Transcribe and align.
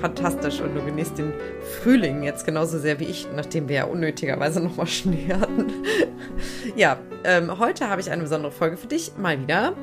fantastisch 0.00 0.60
und 0.60 0.74
du 0.74 0.84
genießt 0.84 1.18
den 1.18 1.32
Frühling 1.82 2.22
jetzt 2.22 2.46
genauso 2.46 2.78
sehr 2.78 2.98
wie 3.00 3.04
ich, 3.04 3.28
nachdem 3.34 3.68
wir 3.68 3.76
ja 3.76 3.84
unnötigerweise 3.84 4.60
nochmal 4.60 4.86
Schnee 4.88 5.28
hatten. 5.32 5.72
ja, 6.76 6.98
ähm, 7.24 7.58
heute 7.58 7.88
habe 7.88 8.00
ich 8.00 8.10
eine 8.10 8.22
besondere 8.22 8.52
Folge 8.52 8.76
für 8.76 8.86
dich, 8.86 9.12
mal 9.18 9.40
wieder. 9.40 9.74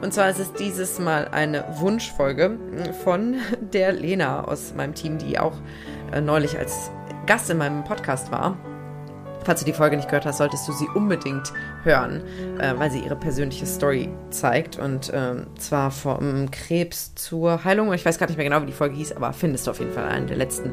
Und 0.00 0.14
zwar 0.14 0.30
ist 0.30 0.38
es 0.38 0.52
dieses 0.54 0.98
Mal 0.98 1.28
eine 1.28 1.64
Wunschfolge 1.78 2.58
von 3.04 3.36
der 3.60 3.92
Lena 3.92 4.44
aus 4.44 4.74
meinem 4.74 4.94
Team, 4.94 5.18
die 5.18 5.38
auch 5.38 5.56
äh, 6.12 6.20
neulich 6.20 6.58
als 6.58 6.90
Gast 7.26 7.50
in 7.50 7.58
meinem 7.58 7.84
Podcast 7.84 8.30
war. 8.30 8.56
Falls 9.46 9.60
du 9.60 9.64
die 9.64 9.72
Folge 9.72 9.96
nicht 9.96 10.08
gehört 10.08 10.26
hast, 10.26 10.38
solltest 10.38 10.66
du 10.66 10.72
sie 10.72 10.88
unbedingt 10.92 11.52
hören, 11.84 12.20
äh, 12.58 12.74
weil 12.76 12.90
sie 12.90 12.98
ihre 12.98 13.14
persönliche 13.14 13.64
Story 13.64 14.08
zeigt. 14.30 14.76
Und 14.76 15.12
ähm, 15.14 15.46
zwar 15.56 15.92
vom 15.92 16.50
Krebs 16.50 17.14
zur 17.14 17.62
Heilung. 17.62 17.92
Ich 17.92 18.04
weiß 18.04 18.18
gar 18.18 18.26
nicht 18.26 18.36
mehr 18.36 18.44
genau, 18.44 18.60
wie 18.62 18.66
die 18.66 18.72
Folge 18.72 18.96
hieß, 18.96 19.12
aber 19.12 19.32
findest 19.32 19.68
du 19.68 19.70
auf 19.70 19.78
jeden 19.78 19.92
Fall 19.92 20.08
einen 20.08 20.26
der 20.26 20.36
letzten. 20.36 20.72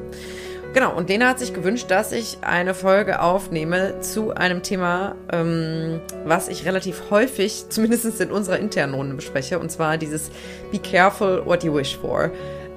Genau, 0.73 0.91
und 0.96 1.08
Lena 1.08 1.27
hat 1.27 1.38
sich 1.38 1.54
gewünscht, 1.54 1.91
dass 1.91 2.12
ich 2.12 2.40
eine 2.41 2.73
Folge 2.73 3.22
aufnehme 3.22 3.99
zu 3.99 4.34
einem 4.34 4.63
Thema, 4.63 5.13
ähm, 5.32 6.02
was 6.26 6.48
ich 6.48 6.66
relativ 6.66 7.12
häufig, 7.12 7.66
zumindest 7.70 8.20
in 8.20 8.32
unserer 8.32 8.58
internen 8.58 8.96
Runde 8.96 9.13
bespreche, 9.13 9.60
und 9.60 9.71
zwar 9.71 9.99
dieses 9.99 10.32
Be 10.71 10.80
careful 10.80 11.46
what 11.46 11.63
you 11.63 11.76
wish 11.76 11.96
for. 11.96 12.32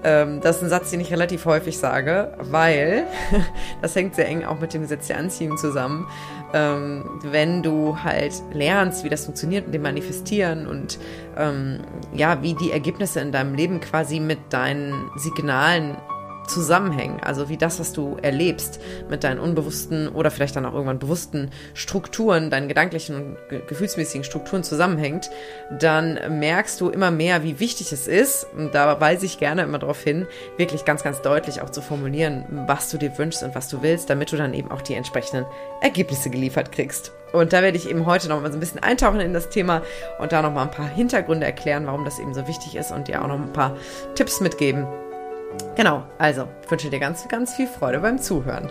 Ähm, 0.06 0.41
das 0.41 0.59
ist 0.59 0.62
ein 0.62 0.69
Satz, 0.69 0.91
den 0.91 1.01
ich 1.01 1.10
relativ 1.10 1.45
häufig 1.46 1.77
sage, 1.78 2.33
weil 2.38 3.06
das 3.83 3.96
hängt 3.96 4.15
sehr 4.15 4.29
eng 4.29 4.45
auch 4.45 4.60
mit 4.60 4.73
dem 4.73 4.82
Gesetz 4.82 5.09
der 5.09 5.19
Anziehung 5.19 5.56
zusammen. 5.56 6.06
Ähm, 6.55 7.19
wenn 7.23 7.65
du 7.65 7.98
halt 8.04 8.32
lernst, 8.52 9.02
wie 9.02 9.09
das 9.09 9.24
funktioniert 9.24 9.66
mit 9.66 9.74
dem 9.74 9.82
Manifestieren 9.82 10.68
und 10.68 11.01
ähm, 11.37 11.80
ja, 12.15 12.40
wie 12.40 12.54
die 12.54 12.71
Ergebnisse 12.71 13.18
in 13.18 13.32
deinem 13.32 13.54
Leben 13.54 13.80
quasi 13.80 14.21
mit 14.21 14.38
deinen 14.51 15.10
Signalen 15.16 15.96
zusammenhängen. 16.47 17.21
Also 17.23 17.49
wie 17.49 17.57
das, 17.57 17.80
was 17.80 17.93
du 17.93 18.16
erlebst 18.21 18.80
mit 19.09 19.25
deinen 19.25 19.41
unbewussten 19.41 20.09
oder 20.09 20.30
vielleicht 20.30 20.57
dann 20.57 20.66
auch 20.66 20.73
irgendwann 20.73 20.99
bewussten 20.99 21.51
Strukturen, 21.75 22.51
deinen 22.51 22.69
gedanklichen 22.69 23.16
und 23.16 23.37
ge 23.49 23.63
gefühlsmäßigen 23.66 24.25
Strukturen 24.25 24.63
zusammenhängt, 24.63 25.30
dann 25.79 26.38
merkst 26.38 26.80
du 26.80 26.91
immer 26.91 27.11
mehr, 27.11 27.43
wie 27.43 27.61
wichtig 27.61 27.93
es 27.93 28.07
ist, 28.07 28.47
und 28.57 28.75
da 28.75 29.01
weise 29.01 29.27
ich 29.27 29.38
gerne 29.38 29.63
immer 29.63 29.79
darauf 29.79 30.03
hin, 30.03 30.27
wirklich 30.57 30.85
ganz, 30.85 31.03
ganz 31.03 31.23
deutlich 31.23 31.63
auch 31.63 31.71
zu 31.71 31.83
formulieren, 31.83 32.45
was 32.66 32.91
du 32.91 32.99
dir 32.99 33.16
wünschst 33.19 33.43
und 33.43 33.55
was 33.55 33.69
du 33.69 33.83
willst, 33.83 34.10
damit 34.10 34.33
du 34.33 34.37
dann 34.37 34.55
eben 34.55 34.71
auch 34.71 34.83
die 34.83 34.95
entsprechenden 34.95 35.47
Ergebnisse 35.81 36.31
geliefert 36.31 36.73
kriegst. 36.73 37.13
Und 37.33 37.53
da 37.53 37.63
werde 37.63 37.77
ich 37.77 37.91
eben 37.91 38.07
heute 38.07 38.29
noch 38.29 38.41
mal 38.41 38.51
so 38.51 38.57
ein 38.57 38.60
bisschen 38.60 38.83
eintauchen 38.83 39.21
in 39.21 39.35
das 39.35 39.51
Thema 39.51 39.83
und 40.19 40.33
da 40.33 40.43
noch 40.43 40.53
mal 40.53 40.63
ein 40.63 40.71
paar 40.71 40.88
Hintergründe 40.88 41.45
erklären, 41.45 41.87
warum 41.87 42.05
das 42.05 42.19
eben 42.19 42.35
so 42.35 42.47
wichtig 42.47 42.77
ist 42.77 42.93
und 42.93 43.09
dir 43.09 43.23
auch 43.23 43.29
noch 43.29 43.35
ein 43.35 43.53
paar 43.53 43.77
Tipps 44.15 44.41
mitgeben, 44.41 44.87
Genau, 45.76 46.04
also 46.18 46.49
ich 46.62 46.71
wünsche 46.71 46.88
dir 46.88 46.99
ganz, 46.99 47.29
ganz 47.29 47.54
viel 47.54 47.66
Freude 47.66 48.01
beim 48.01 48.18
Zuhören. 48.18 48.66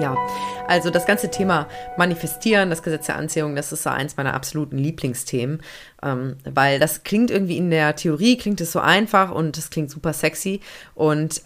Ja, 0.00 0.16
also 0.68 0.90
das 0.90 1.04
ganze 1.04 1.30
Thema 1.30 1.68
Manifestieren, 1.96 2.70
das 2.70 2.82
Gesetz 2.82 3.06
der 3.06 3.16
Anziehung, 3.16 3.56
das 3.56 3.72
ist 3.72 3.82
so 3.82 3.90
eins 3.90 4.16
meiner 4.16 4.34
absoluten 4.34 4.78
Lieblingsthemen, 4.78 5.62
ähm, 6.02 6.36
weil 6.44 6.78
das 6.78 7.02
klingt 7.02 7.30
irgendwie 7.30 7.56
in 7.56 7.70
der 7.70 7.94
Theorie, 7.94 8.36
klingt 8.36 8.60
es 8.60 8.72
so 8.72 8.80
einfach 8.80 9.32
und 9.32 9.58
es 9.58 9.70
klingt 9.70 9.90
super 9.90 10.12
sexy 10.12 10.60
und 10.94 11.42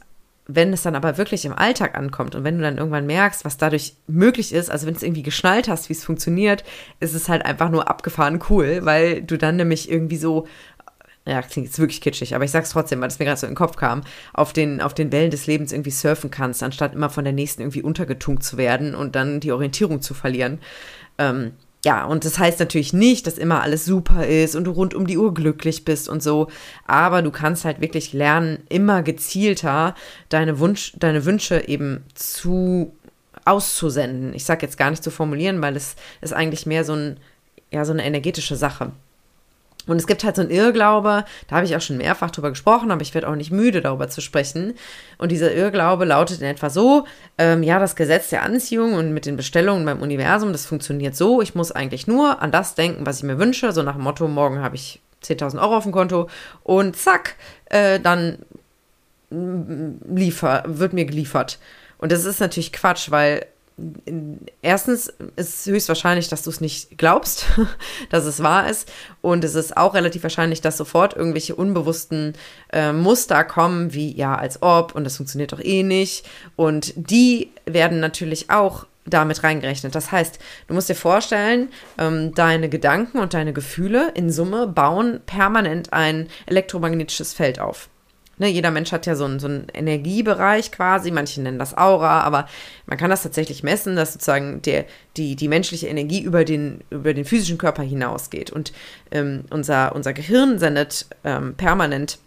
wenn 0.49 0.73
es 0.73 0.83
dann 0.83 0.95
aber 0.95 1.19
wirklich 1.19 1.45
im 1.45 1.53
Alltag 1.53 1.97
ankommt 1.97 2.35
und 2.35 2.45
wenn 2.45 2.57
du 2.57 2.63
dann 2.63 2.79
irgendwann 2.79 3.07
merkst, 3.07 3.45
was 3.45 3.57
dadurch 3.57 3.97
möglich 4.07 4.53
ist, 4.53 4.71
also 4.71 4.87
wenn 4.87 4.95
es 4.95 5.03
irgendwie 5.03 5.23
geschnallt 5.23 5.69
hast, 5.69 5.89
wie 5.89 5.93
es 5.93 6.05
funktioniert, 6.05 6.65
ist 7.01 7.15
es 7.15 7.29
halt 7.29 7.45
einfach 7.45 7.69
nur 7.69 7.89
abgefahren 7.89 8.41
cool, 8.49 8.81
weil 8.83 9.23
du 9.23 9.37
dann 9.39 9.57
nämlich 9.57 9.91
irgendwie 9.91 10.17
so, 10.17 10.47
ja, 11.27 11.43
klingt 11.43 11.67
jetzt 11.67 11.81
wirklich 11.81 12.01
kitschig, 12.01 12.37
aber 12.37 12.45
ich 12.45 12.53
sag's 12.53 12.71
trotzdem, 12.71 13.01
weil 13.01 13.09
es 13.09 13.19
mir 13.19 13.25
gerade 13.25 13.41
so 13.41 13.47
in 13.47 13.53
den 13.53 13.57
Kopf 13.57 13.77
kam, 13.77 14.03
auf 14.33 14.53
den, 14.53 14.81
auf 14.81 14.95
den 14.95 15.11
Wellen 15.11 15.33
des 15.33 15.49
Lebens 15.49 15.73
irgendwie 15.73 15.91
surfen 15.91 16.31
kannst, 16.31 16.63
anstatt 16.63 16.95
immer 16.95 17.11
von 17.11 17.25
der 17.25 17.33
nächsten 17.33 17.63
irgendwie 17.63 17.83
untergetunkt 17.83 18.45
zu 18.45 18.57
werden 18.57 18.95
und 18.95 19.17
dann 19.17 19.41
die 19.41 19.51
Orientierung 19.51 20.01
zu 20.01 20.15
verlieren. 20.15 20.61
Ähm, 21.19 21.53
ja, 21.87 22.05
und 22.05 22.25
das 22.25 22.41
heißt 22.41 22.59
natürlich 22.59 22.93
nicht, 22.93 23.29
dass 23.29 23.39
immer 23.39 23.63
alles 23.63 23.85
super 23.85 24.27
ist 24.27 24.57
und 24.57 24.65
du 24.65 24.73
rund 24.73 24.93
um 24.93 25.07
die 25.07 25.19
Uhr 25.19 25.33
glücklich 25.33 25.85
bist 25.85 26.09
und 26.09 26.21
so, 26.21 26.49
aber 26.85 27.23
du 27.23 27.31
kannst 27.31 27.65
halt 27.65 27.81
wirklich 27.81 28.13
lernen, 28.13 28.65
immer 28.69 29.05
gezielter 29.05 29.95
deine, 30.29 30.59
Wunsch, 30.59 30.95
deine 30.99 31.25
Wünsche 31.25 31.69
eben 31.69 32.03
zu 32.15 32.93
auszusenden. 33.45 34.35
Ich 34.35 34.45
sage 34.45 34.67
jetzt 34.67 34.79
gar 34.79 34.91
nicht 34.91 35.05
zu 35.05 35.13
formulieren, 35.13 35.63
weil 35.63 35.77
es 35.77 35.95
ist 36.23 36.33
eigentlich 36.33 36.67
mehr 36.67 36.83
so, 36.83 36.95
ein, 36.95 37.21
ja, 37.71 37.85
so 37.85 37.93
eine 37.93 38.05
energetische 38.05 38.57
Sache. 38.57 38.91
Und 39.87 39.99
es 39.99 40.07
gibt 40.07 40.25
halt 40.25 40.37
so 40.37 40.43
einen 40.43 40.51
Irrglaube, 40.51 41.25
da 41.49 41.57
habe 41.57 41.67
ich 41.67 41.77
auch 41.77 41.81
schon 41.81 41.97
mehrfach 41.97 42.31
drüber 42.31 42.51
gesprochen, 42.51 42.91
aber 42.91 43.03
ich 43.03 43.15
werde 43.15 43.29
auch 43.29 43.37
nicht 43.37 43.53
müde, 43.53 43.81
darüber 43.81 44.09
zu 44.09 44.21
sprechen. 44.21 44.75
Und 45.19 45.31
dieser 45.31 45.55
Irrglaube 45.55 46.05
lautet 46.05 46.41
in 46.41 46.47
etwa 46.47 46.71
so, 46.71 47.07
ähm, 47.39 47.63
ja, 47.63 47.79
das 47.79 47.97
Gesetz 47.97 48.31
der 48.31 48.43
Anziehung 48.43 48.95
und 48.95 49.13
mit 49.13 49.27
den 49.27 49.37
Bestellungen 49.37 49.85
beim 49.85 50.03
Universum, 50.03 50.53
das 50.53 50.67
funktioniert 50.67 51.15
so, 51.15 51.41
ich 51.41 51.55
muss 51.55 51.73
eigentlich 51.73 52.07
nur 52.07 52.43
an 52.43 52.51
das 52.51 52.75
denken, 52.75 53.07
was 53.07 53.19
ich 53.19 53.25
mir 53.25 53.39
wünsche, 53.39 53.73
so 53.73 53.83
nach 53.83 53.95
dem 53.95 54.03
Motto, 54.03 54.27
morgen 54.29 54.61
habe 54.61 54.77
ich 54.77 55.01
10.000 55.25 55.61
Euro 55.61 55.77
auf 55.77 55.85
dem 55.85 55.93
Konto 55.93 56.29
und 56.63 56.97
zack, 56.97 57.37
äh, 57.67 58.01
dann 58.01 58.39
liefer, 59.31 60.63
wird 60.67 60.93
mir 60.93 61.05
geliefert. 61.05 61.59
Und 61.99 62.13
das 62.13 62.25
ist 62.25 62.41
natürlich 62.41 62.73
Quatsch, 62.73 63.11
weil 63.11 63.47
erstens 64.63 65.13
ist 65.37 65.67
höchstwahrscheinlich, 65.67 66.29
dass 66.29 66.43
du 66.43 66.51
es 66.51 66.61
nicht 66.61 66.97
glaubst, 66.97 67.47
dass 68.11 68.25
es 68.25 68.43
wahr 68.43 68.71
ist. 68.71 68.91
Und 69.21 69.45
es 69.45 69.55
ist 69.55 69.77
auch 69.77 69.95
relativ 69.95 70.23
wahrscheinlich, 70.23 70.63
dass 70.63 70.79
sofort 70.79 71.15
irgendwelche 71.15 71.55
unbewussten 71.55 72.35
äh, 72.73 72.93
Muster 72.93 73.45
kommen, 73.45 73.93
wie 73.93 74.17
ja, 74.17 74.35
als 74.35 74.63
ob 74.63 74.95
und 74.95 75.05
das 75.05 75.19
funktioniert 75.19 75.53
doch 75.53 75.61
eh 75.61 75.83
nicht. 75.83 76.27
Und 76.57 76.95
die 76.97 77.53
werden 77.67 78.01
natürlich 78.01 78.49
auch 78.51 78.87
damit 79.05 79.43
reingerechnet. 79.45 79.95
Das 79.95 80.11
heißt, 80.11 80.39
du 80.67 80.75
musst 80.75 80.89
dir 80.89 80.95
vorstellen, 80.95 81.69
ähm, 81.99 82.35
deine 82.35 82.69
Gedanken 82.69 83.19
und 83.19 83.35
deine 83.35 83.53
Gefühle 83.53 84.11
in 84.15 84.33
Summe 84.33 84.67
bauen 84.67 85.21
permanent 85.27 85.93
ein 85.93 86.29
elektromagnetisches 86.47 87.33
Feld 87.35 87.61
auf. 87.61 87.89
Ne, 88.39 88.49
jeder 88.49 88.71
Mensch 88.71 88.93
hat 88.93 89.07
ja 89.07 89.17
so 89.17 89.25
einen, 89.25 89.41
so 89.41 89.47
einen 89.47 89.69
Energiebereich 89.73 90.71
quasi, 90.71 91.11
manche 91.11 91.41
nennen 91.41 91.59
das 91.59 91.77
Aura, 91.77 92.21
aber 92.21 92.47
man 92.87 92.99
kann 92.99 93.09
das 93.09 93.23
tatsächlich 93.23 93.63
messen, 93.63 93.97
dass 93.97 94.13
sozusagen 94.13 94.61
der, 94.61 94.85
die, 95.17 95.37
die 95.37 95.49
menschliche 95.49 95.87
Energie 95.87 96.21
über 96.21 96.45
den, 96.45 96.85
über 96.91 97.15
den 97.15 97.25
physischen 97.25 97.57
Körper 97.57 97.83
hinausgeht. 97.83 98.51
Und 98.51 98.73
ähm, 99.11 99.45
unser, 99.49 99.95
unser 99.95 100.13
Gehirn 100.13 100.59
sendet 100.59 101.07
ähm, 101.25 101.55
permanent 101.55 102.19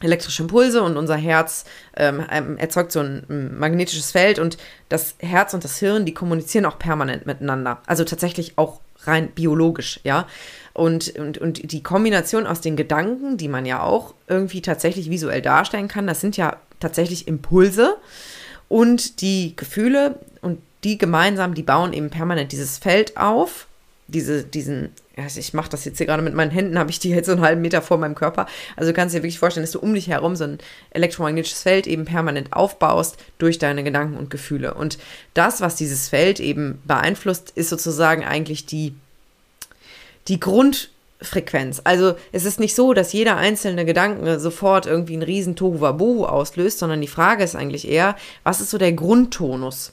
elektrische 0.00 0.42
Impulse 0.42 0.82
und 0.82 0.96
unser 0.96 1.16
Herz 1.16 1.64
ähm, 1.96 2.24
ähm 2.30 2.56
erzeugt 2.56 2.92
so 2.92 3.00
ein 3.00 3.58
magnetisches 3.58 4.12
Feld 4.12 4.38
und 4.38 4.58
das 4.88 5.14
Herz 5.18 5.54
und 5.54 5.64
das 5.64 5.78
Hirn, 5.78 6.04
die 6.04 6.14
kommunizieren 6.14 6.66
auch 6.66 6.78
permanent 6.78 7.26
miteinander. 7.26 7.80
Also 7.86 8.04
tatsächlich 8.04 8.58
auch 8.58 8.80
rein 9.08 9.30
biologisch, 9.30 10.00
ja. 10.04 10.26
Und, 10.74 11.18
und, 11.18 11.38
und 11.38 11.72
die 11.72 11.82
Kombination 11.82 12.46
aus 12.46 12.60
den 12.60 12.76
Gedanken, 12.76 13.36
die 13.36 13.48
man 13.48 13.66
ja 13.66 13.82
auch 13.82 14.14
irgendwie 14.28 14.62
tatsächlich 14.62 15.10
visuell 15.10 15.42
darstellen 15.42 15.88
kann, 15.88 16.06
das 16.06 16.20
sind 16.20 16.36
ja 16.36 16.56
tatsächlich 16.78 17.26
Impulse 17.26 17.96
und 18.68 19.20
die 19.20 19.56
Gefühle 19.56 20.20
und 20.40 20.60
die 20.84 20.96
gemeinsam, 20.96 21.54
die 21.54 21.64
bauen 21.64 21.92
eben 21.92 22.10
permanent 22.10 22.52
dieses 22.52 22.78
Feld 22.78 23.16
auf, 23.16 23.66
diese, 24.06 24.44
diesen, 24.44 24.90
also 25.22 25.40
ich 25.40 25.54
mache 25.54 25.70
das 25.70 25.84
jetzt 25.84 25.98
hier 25.98 26.06
gerade 26.06 26.22
mit 26.22 26.34
meinen 26.34 26.50
Händen, 26.50 26.78
habe 26.78 26.90
ich 26.90 26.98
die 26.98 27.10
jetzt 27.10 27.26
so 27.26 27.32
einen 27.32 27.40
halben 27.40 27.60
Meter 27.60 27.82
vor 27.82 27.98
meinem 27.98 28.14
Körper. 28.14 28.46
Also 28.76 28.90
du 28.90 28.94
kannst 28.94 29.14
dir 29.14 29.20
wirklich 29.20 29.38
vorstellen, 29.38 29.64
dass 29.64 29.72
du 29.72 29.80
um 29.80 29.94
dich 29.94 30.08
herum 30.08 30.36
so 30.36 30.44
ein 30.44 30.58
elektromagnetisches 30.90 31.62
Feld 31.62 31.86
eben 31.86 32.04
permanent 32.04 32.52
aufbaust 32.52 33.16
durch 33.38 33.58
deine 33.58 33.84
Gedanken 33.84 34.16
und 34.16 34.30
Gefühle. 34.30 34.74
Und 34.74 34.98
das, 35.34 35.60
was 35.60 35.76
dieses 35.76 36.08
Feld 36.08 36.40
eben 36.40 36.80
beeinflusst, 36.84 37.52
ist 37.54 37.70
sozusagen 37.70 38.24
eigentlich 38.24 38.66
die 38.66 38.94
die 40.28 40.40
Grundfrequenz. 40.40 41.80
Also 41.84 42.14
es 42.32 42.44
ist 42.44 42.60
nicht 42.60 42.74
so, 42.74 42.92
dass 42.92 43.12
jeder 43.12 43.36
einzelne 43.36 43.84
Gedanke 43.84 44.38
sofort 44.38 44.86
irgendwie 44.86 45.14
einen 45.14 45.22
riesen 45.22 45.56
Tohuwabohu 45.56 46.26
auslöst, 46.26 46.78
sondern 46.78 47.00
die 47.00 47.08
Frage 47.08 47.42
ist 47.42 47.56
eigentlich 47.56 47.88
eher, 47.88 48.16
was 48.44 48.60
ist 48.60 48.70
so 48.70 48.78
der 48.78 48.92
Grundtonus? 48.92 49.92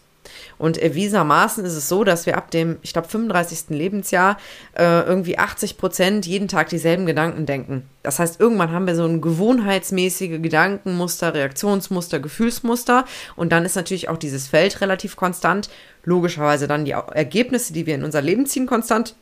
Und 0.57 0.77
erwiesenermaßen 0.77 1.65
ist 1.65 1.75
es 1.75 1.89
so, 1.89 2.03
dass 2.03 2.25
wir 2.25 2.37
ab 2.37 2.51
dem, 2.51 2.77
ich 2.81 2.93
glaube, 2.93 3.07
35. 3.07 3.69
Lebensjahr 3.69 4.37
äh, 4.77 5.01
irgendwie 5.01 5.37
80 5.37 5.77
Prozent 5.77 6.25
jeden 6.25 6.47
Tag 6.47 6.69
dieselben 6.69 7.05
Gedanken 7.05 7.45
denken. 7.45 7.89
Das 8.03 8.19
heißt, 8.19 8.39
irgendwann 8.39 8.71
haben 8.71 8.87
wir 8.87 8.95
so 8.95 9.05
ein 9.05 9.21
gewohnheitsmäßige 9.21 10.41
Gedankenmuster, 10.41 11.33
Reaktionsmuster, 11.33 12.19
Gefühlsmuster. 12.19 13.05
Und 13.35 13.51
dann 13.51 13.65
ist 13.65 13.75
natürlich 13.75 14.09
auch 14.09 14.17
dieses 14.17 14.47
Feld 14.47 14.81
relativ 14.81 15.15
konstant. 15.15 15.69
Logischerweise 16.03 16.67
dann 16.67 16.85
die 16.85 16.91
Ergebnisse, 16.91 17.73
die 17.73 17.85
wir 17.85 17.95
in 17.95 18.03
unser 18.03 18.21
Leben 18.21 18.45
ziehen, 18.45 18.67
konstant 18.67 19.15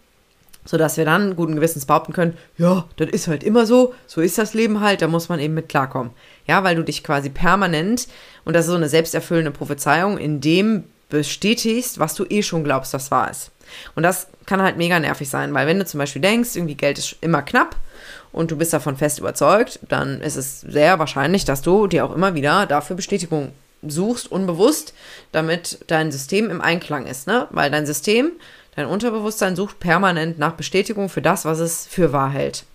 sodass 0.65 0.97
wir 0.97 1.05
dann 1.05 1.35
guten 1.35 1.55
Gewissens 1.55 1.85
behaupten 1.85 2.13
können, 2.13 2.37
ja, 2.57 2.85
das 2.97 3.09
ist 3.09 3.27
halt 3.27 3.43
immer 3.43 3.65
so, 3.65 3.93
so 4.07 4.21
ist 4.21 4.37
das 4.37 4.53
Leben 4.53 4.79
halt, 4.79 5.01
da 5.01 5.07
muss 5.07 5.29
man 5.29 5.39
eben 5.39 5.53
mit 5.53 5.69
klarkommen. 5.69 6.11
Ja, 6.47 6.63
weil 6.63 6.75
du 6.75 6.83
dich 6.83 7.03
quasi 7.03 7.29
permanent, 7.29 8.07
und 8.45 8.55
das 8.55 8.65
ist 8.65 8.71
so 8.71 8.77
eine 8.77 8.89
selbsterfüllende 8.89 9.51
Prophezeiung, 9.51 10.17
in 10.17 10.41
dem 10.41 10.85
bestätigst, 11.09 11.99
was 11.99 12.15
du 12.15 12.25
eh 12.27 12.41
schon 12.41 12.63
glaubst, 12.63 12.93
das 12.93 13.11
wahr 13.11 13.29
ist. 13.29 13.51
Und 13.95 14.03
das 14.03 14.27
kann 14.45 14.61
halt 14.61 14.77
mega 14.77 14.99
nervig 14.99 15.29
sein, 15.29 15.53
weil 15.53 15.67
wenn 15.67 15.79
du 15.79 15.85
zum 15.85 15.99
Beispiel 15.99 16.21
denkst, 16.21 16.55
irgendwie 16.55 16.75
Geld 16.75 16.97
ist 16.97 17.15
immer 17.21 17.41
knapp 17.41 17.75
und 18.31 18.51
du 18.51 18.57
bist 18.57 18.73
davon 18.73 18.97
fest 18.97 19.19
überzeugt, 19.19 19.79
dann 19.87 20.21
ist 20.21 20.35
es 20.35 20.61
sehr 20.61 20.99
wahrscheinlich, 20.99 21.45
dass 21.45 21.61
du 21.61 21.87
dir 21.87 22.05
auch 22.05 22.15
immer 22.15 22.35
wieder 22.35 22.65
dafür 22.65 22.95
Bestätigung 22.95 23.51
suchst, 23.85 24.31
unbewusst, 24.31 24.93
damit 25.31 25.79
dein 25.87 26.11
System 26.11 26.49
im 26.49 26.61
Einklang 26.61 27.05
ist, 27.05 27.27
ne? 27.27 27.47
Weil 27.51 27.69
dein 27.69 27.85
System, 27.85 28.31
dein 28.75 28.85
Unterbewusstsein 28.85 29.55
sucht 29.55 29.79
permanent 29.79 30.39
nach 30.39 30.53
Bestätigung 30.53 31.09
für 31.09 31.21
das, 31.21 31.45
was 31.45 31.59
es 31.59 31.87
für 31.87 32.13
wahr 32.13 32.29
hält. 32.29 32.65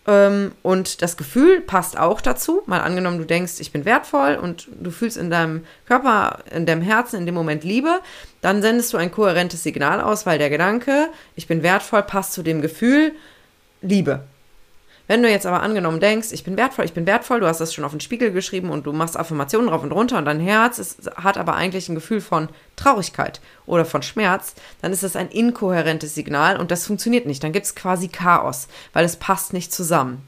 ähm, 0.08 0.54
und 0.64 1.02
das 1.02 1.16
Gefühl 1.16 1.62
passt 1.62 1.98
auch 1.98 2.22
dazu. 2.22 2.64
Mal 2.66 2.82
angenommen, 2.82 3.20
du 3.20 3.26
denkst, 3.26 3.54
ich 3.60 3.72
bin 3.72 3.86
wertvoll 3.86 4.36
und 4.36 4.68
du 4.80 4.90
fühlst 4.90 5.18
in 5.18 5.30
deinem 5.30 5.66
Körper, 5.86 6.40
in 6.52 6.66
deinem 6.66 6.82
Herzen 6.82 7.18
in 7.18 7.26
dem 7.26 7.36
Moment 7.36 7.64
Liebe, 7.64 8.00
dann 8.42 8.62
sendest 8.62 8.94
du 8.94 8.98
ein 8.98 9.12
kohärentes 9.12 9.64
Signal 9.64 10.02
aus, 10.02 10.26
weil 10.26 10.40
der 10.40 10.50
Gedanke, 10.50 11.10
ich 11.36 11.48
bin 11.48 11.62
wertvoll, 11.62 12.04
passt 12.04 12.34
zu 12.34 12.42
dem 12.42 12.62
Gefühl 12.62 13.14
Liebe. 13.82 14.22
Wenn 15.12 15.24
du 15.24 15.30
jetzt 15.30 15.46
aber 15.46 15.62
angenommen 15.62 16.00
denkst, 16.00 16.30
ich 16.32 16.46
bin 16.46 16.56
wertvoll, 16.56 16.86
ich 16.86 16.94
bin 16.94 17.06
wertvoll, 17.06 17.42
du 17.42 17.46
hast 17.46 17.60
das 17.60 17.74
schon 17.74 17.84
auf 17.84 17.92
den 17.92 18.00
Spiegel 18.00 18.32
geschrieben 18.32 18.70
und 18.70 18.86
du 18.86 18.94
machst 18.94 19.18
Affirmationen 19.18 19.68
drauf 19.68 19.84
und 19.84 19.92
runter 19.92 20.18
und 20.18 20.24
dein 20.24 20.40
Herz 20.40 20.80
ist, 20.80 21.12
hat 21.16 21.38
aber 21.38 21.56
eigentlich 21.56 21.90
ein 21.90 21.96
Gefühl 21.96 22.22
von 22.22 22.48
Traurigkeit 22.78 23.42
oder 23.66 23.84
von 23.84 24.04
Schmerz, 24.04 24.56
dann 24.82 24.94
ist 24.94 25.04
das 25.04 25.18
ein 25.18 25.28
inkohärentes 25.28 26.16
Signal 26.16 26.58
und 26.58 26.72
das 26.72 26.88
funktioniert 26.88 27.26
nicht. 27.26 27.44
Dann 27.44 27.52
gibt 27.52 27.66
es 27.66 27.76
quasi 27.76 28.08
Chaos, 28.08 28.70
weil 28.94 29.04
es 29.04 29.18
passt 29.18 29.52
nicht 29.52 29.74
zusammen. 29.74 30.26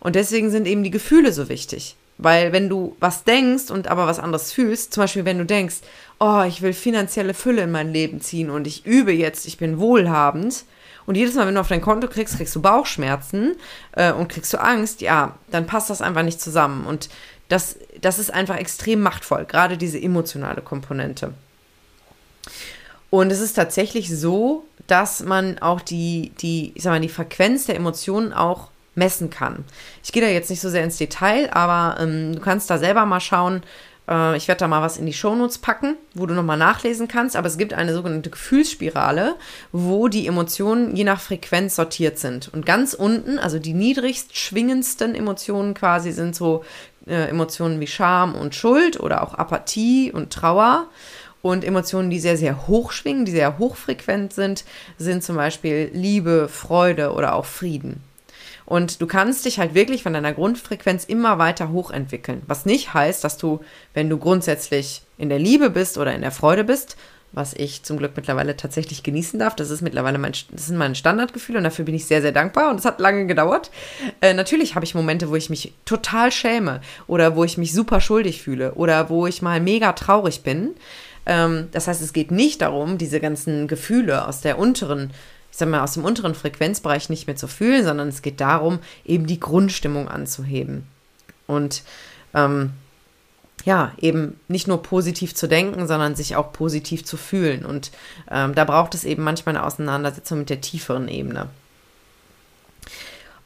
Und 0.00 0.16
deswegen 0.16 0.48
sind 0.48 0.66
eben 0.66 0.84
die 0.84 0.90
Gefühle 0.90 1.30
so 1.30 1.50
wichtig. 1.50 1.94
Weil 2.16 2.54
wenn 2.54 2.70
du 2.70 2.96
was 3.00 3.24
denkst 3.24 3.70
und 3.70 3.88
aber 3.88 4.06
was 4.06 4.20
anderes 4.20 4.52
fühlst, 4.52 4.94
zum 4.94 5.02
Beispiel 5.02 5.26
wenn 5.26 5.36
du 5.36 5.44
denkst, 5.44 5.80
oh, 6.18 6.44
ich 6.48 6.62
will 6.62 6.72
finanzielle 6.72 7.34
Fülle 7.34 7.64
in 7.64 7.72
mein 7.72 7.92
Leben 7.92 8.22
ziehen 8.22 8.48
und 8.48 8.66
ich 8.66 8.86
übe 8.86 9.12
jetzt, 9.12 9.46
ich 9.46 9.58
bin 9.58 9.78
wohlhabend, 9.78 10.64
und 11.08 11.14
jedes 11.14 11.36
Mal, 11.36 11.46
wenn 11.46 11.54
du 11.54 11.60
auf 11.62 11.68
dein 11.68 11.80
Konto 11.80 12.06
kriegst, 12.06 12.36
kriegst 12.36 12.54
du 12.54 12.60
Bauchschmerzen 12.60 13.56
äh, 13.92 14.12
und 14.12 14.28
kriegst 14.28 14.52
du 14.52 14.60
Angst, 14.60 15.00
ja, 15.00 15.38
dann 15.50 15.66
passt 15.66 15.88
das 15.88 16.02
einfach 16.02 16.22
nicht 16.22 16.38
zusammen. 16.38 16.84
Und 16.84 17.08
das, 17.48 17.76
das 18.02 18.18
ist 18.18 18.30
einfach 18.30 18.58
extrem 18.58 19.00
machtvoll, 19.00 19.46
gerade 19.46 19.78
diese 19.78 19.98
emotionale 19.98 20.60
Komponente. 20.60 21.32
Und 23.08 23.32
es 23.32 23.40
ist 23.40 23.54
tatsächlich 23.54 24.14
so, 24.14 24.66
dass 24.86 25.20
man 25.20 25.58
auch 25.60 25.80
die, 25.80 26.32
die, 26.42 26.72
ich 26.74 26.82
sag 26.82 26.90
mal, 26.90 27.00
die 27.00 27.08
Frequenz 27.08 27.64
der 27.64 27.76
Emotionen 27.76 28.34
auch 28.34 28.68
messen 28.94 29.30
kann. 29.30 29.64
Ich 30.04 30.12
gehe 30.12 30.22
da 30.22 30.28
jetzt 30.28 30.50
nicht 30.50 30.60
so 30.60 30.68
sehr 30.68 30.84
ins 30.84 30.98
Detail, 30.98 31.50
aber 31.54 32.02
ähm, 32.02 32.34
du 32.34 32.40
kannst 32.42 32.68
da 32.68 32.76
selber 32.76 33.06
mal 33.06 33.20
schauen, 33.20 33.62
äh, 34.08 34.36
ich 34.36 34.48
werde 34.48 34.60
da 34.60 34.68
mal 34.68 34.82
was 34.82 34.96
in 34.96 35.06
die 35.06 35.12
Shownotes 35.12 35.58
packen, 35.58 35.96
wo 36.14 36.26
du 36.26 36.34
nochmal 36.34 36.56
nachlesen 36.56 37.08
kannst. 37.08 37.36
Aber 37.36 37.46
es 37.46 37.58
gibt 37.58 37.74
eine 37.74 37.94
sogenannte 37.94 38.30
Gefühlsspirale, 38.30 39.36
wo 39.72 40.08
die 40.08 40.26
Emotionen 40.26 40.96
je 40.96 41.04
nach 41.04 41.20
Frequenz 41.20 41.76
sortiert 41.76 42.18
sind. 42.18 42.52
Und 42.52 42.66
ganz 42.66 42.94
unten, 42.94 43.38
also 43.38 43.58
die 43.58 43.74
niedrigst 43.74 44.36
schwingendsten 44.36 45.14
Emotionen 45.14 45.74
quasi, 45.74 46.12
sind 46.12 46.34
so 46.34 46.64
äh, 47.06 47.28
Emotionen 47.28 47.80
wie 47.80 47.86
Scham 47.86 48.34
und 48.34 48.54
Schuld 48.54 48.98
oder 48.98 49.22
auch 49.22 49.34
Apathie 49.34 50.12
und 50.12 50.32
Trauer. 50.32 50.86
Und 51.40 51.64
Emotionen, 51.64 52.10
die 52.10 52.18
sehr, 52.18 52.36
sehr 52.36 52.66
hoch 52.66 52.90
schwingen, 52.90 53.24
die 53.24 53.30
sehr 53.30 53.58
hochfrequent 53.58 54.32
sind, 54.32 54.64
sind 54.98 55.22
zum 55.22 55.36
Beispiel 55.36 55.88
Liebe, 55.94 56.48
Freude 56.48 57.12
oder 57.12 57.34
auch 57.34 57.44
Frieden. 57.44 58.02
Und 58.68 59.00
du 59.00 59.06
kannst 59.06 59.46
dich 59.46 59.58
halt 59.58 59.72
wirklich 59.72 60.02
von 60.02 60.12
deiner 60.12 60.34
Grundfrequenz 60.34 61.04
immer 61.04 61.38
weiter 61.38 61.70
hochentwickeln. 61.72 62.42
Was 62.46 62.66
nicht 62.66 62.92
heißt, 62.92 63.24
dass 63.24 63.38
du, 63.38 63.60
wenn 63.94 64.10
du 64.10 64.18
grundsätzlich 64.18 65.00
in 65.16 65.30
der 65.30 65.38
Liebe 65.38 65.70
bist 65.70 65.96
oder 65.96 66.14
in 66.14 66.20
der 66.20 66.32
Freude 66.32 66.64
bist, 66.64 66.98
was 67.32 67.54
ich 67.54 67.82
zum 67.82 67.96
Glück 67.96 68.12
mittlerweile 68.14 68.58
tatsächlich 68.58 69.02
genießen 69.02 69.38
darf. 69.38 69.56
Das 69.56 69.70
ist 69.70 69.80
mittlerweile 69.80 70.18
mein, 70.18 70.32
das 70.50 70.66
sind 70.66 70.76
meine 70.76 70.94
Standardgefühle 70.94 71.56
und 71.56 71.64
dafür 71.64 71.86
bin 71.86 71.94
ich 71.94 72.04
sehr, 72.04 72.20
sehr 72.20 72.32
dankbar 72.32 72.68
und 72.68 72.78
es 72.78 72.84
hat 72.84 73.00
lange 73.00 73.26
gedauert. 73.26 73.70
Äh, 74.20 74.34
natürlich 74.34 74.74
habe 74.74 74.84
ich 74.84 74.94
Momente, 74.94 75.30
wo 75.30 75.36
ich 75.36 75.48
mich 75.48 75.72
total 75.86 76.30
schäme 76.30 76.82
oder 77.06 77.36
wo 77.36 77.44
ich 77.44 77.56
mich 77.56 77.72
super 77.72 78.02
schuldig 78.02 78.42
fühle 78.42 78.74
oder 78.74 79.08
wo 79.08 79.26
ich 79.26 79.40
mal 79.40 79.60
mega 79.62 79.94
traurig 79.94 80.42
bin. 80.42 80.74
Ähm, 81.24 81.68
das 81.72 81.88
heißt, 81.88 82.02
es 82.02 82.12
geht 82.12 82.30
nicht 82.30 82.60
darum, 82.60 82.98
diese 82.98 83.18
ganzen 83.18 83.66
Gefühle 83.66 84.28
aus 84.28 84.42
der 84.42 84.58
unteren 84.58 85.10
ich 85.10 85.37
sag 85.58 85.68
mal, 85.68 85.82
aus 85.82 85.94
dem 85.94 86.04
unteren 86.04 86.34
Frequenzbereich 86.34 87.08
nicht 87.08 87.26
mehr 87.26 87.36
zu 87.36 87.48
fühlen, 87.48 87.84
sondern 87.84 88.08
es 88.08 88.22
geht 88.22 88.40
darum, 88.40 88.78
eben 89.04 89.26
die 89.26 89.40
Grundstimmung 89.40 90.08
anzuheben. 90.08 90.86
Und 91.46 91.82
ähm, 92.34 92.70
ja, 93.64 93.92
eben 93.98 94.38
nicht 94.48 94.68
nur 94.68 94.82
positiv 94.82 95.34
zu 95.34 95.48
denken, 95.48 95.86
sondern 95.86 96.14
sich 96.14 96.36
auch 96.36 96.52
positiv 96.52 97.04
zu 97.04 97.16
fühlen. 97.16 97.64
Und 97.64 97.90
ähm, 98.30 98.54
da 98.54 98.64
braucht 98.64 98.94
es 98.94 99.04
eben 99.04 99.24
manchmal 99.24 99.56
eine 99.56 99.66
Auseinandersetzung 99.66 100.38
mit 100.38 100.50
der 100.50 100.60
tieferen 100.60 101.08
Ebene. 101.08 101.48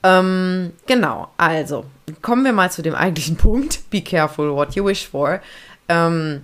Ähm, 0.03 0.73
genau, 0.87 1.29
also 1.37 1.85
kommen 2.23 2.45
wir 2.45 2.53
mal 2.53 2.71
zu 2.71 2.83
dem 2.83 2.95
eigentlichen 2.95 3.37
Punkt. 3.39 3.89
Be 3.91 4.03
careful 4.03 4.53
what 4.53 4.75
you 4.75 4.85
wish 4.85 5.09
for. 5.09 5.41
Ähm, 5.89 6.43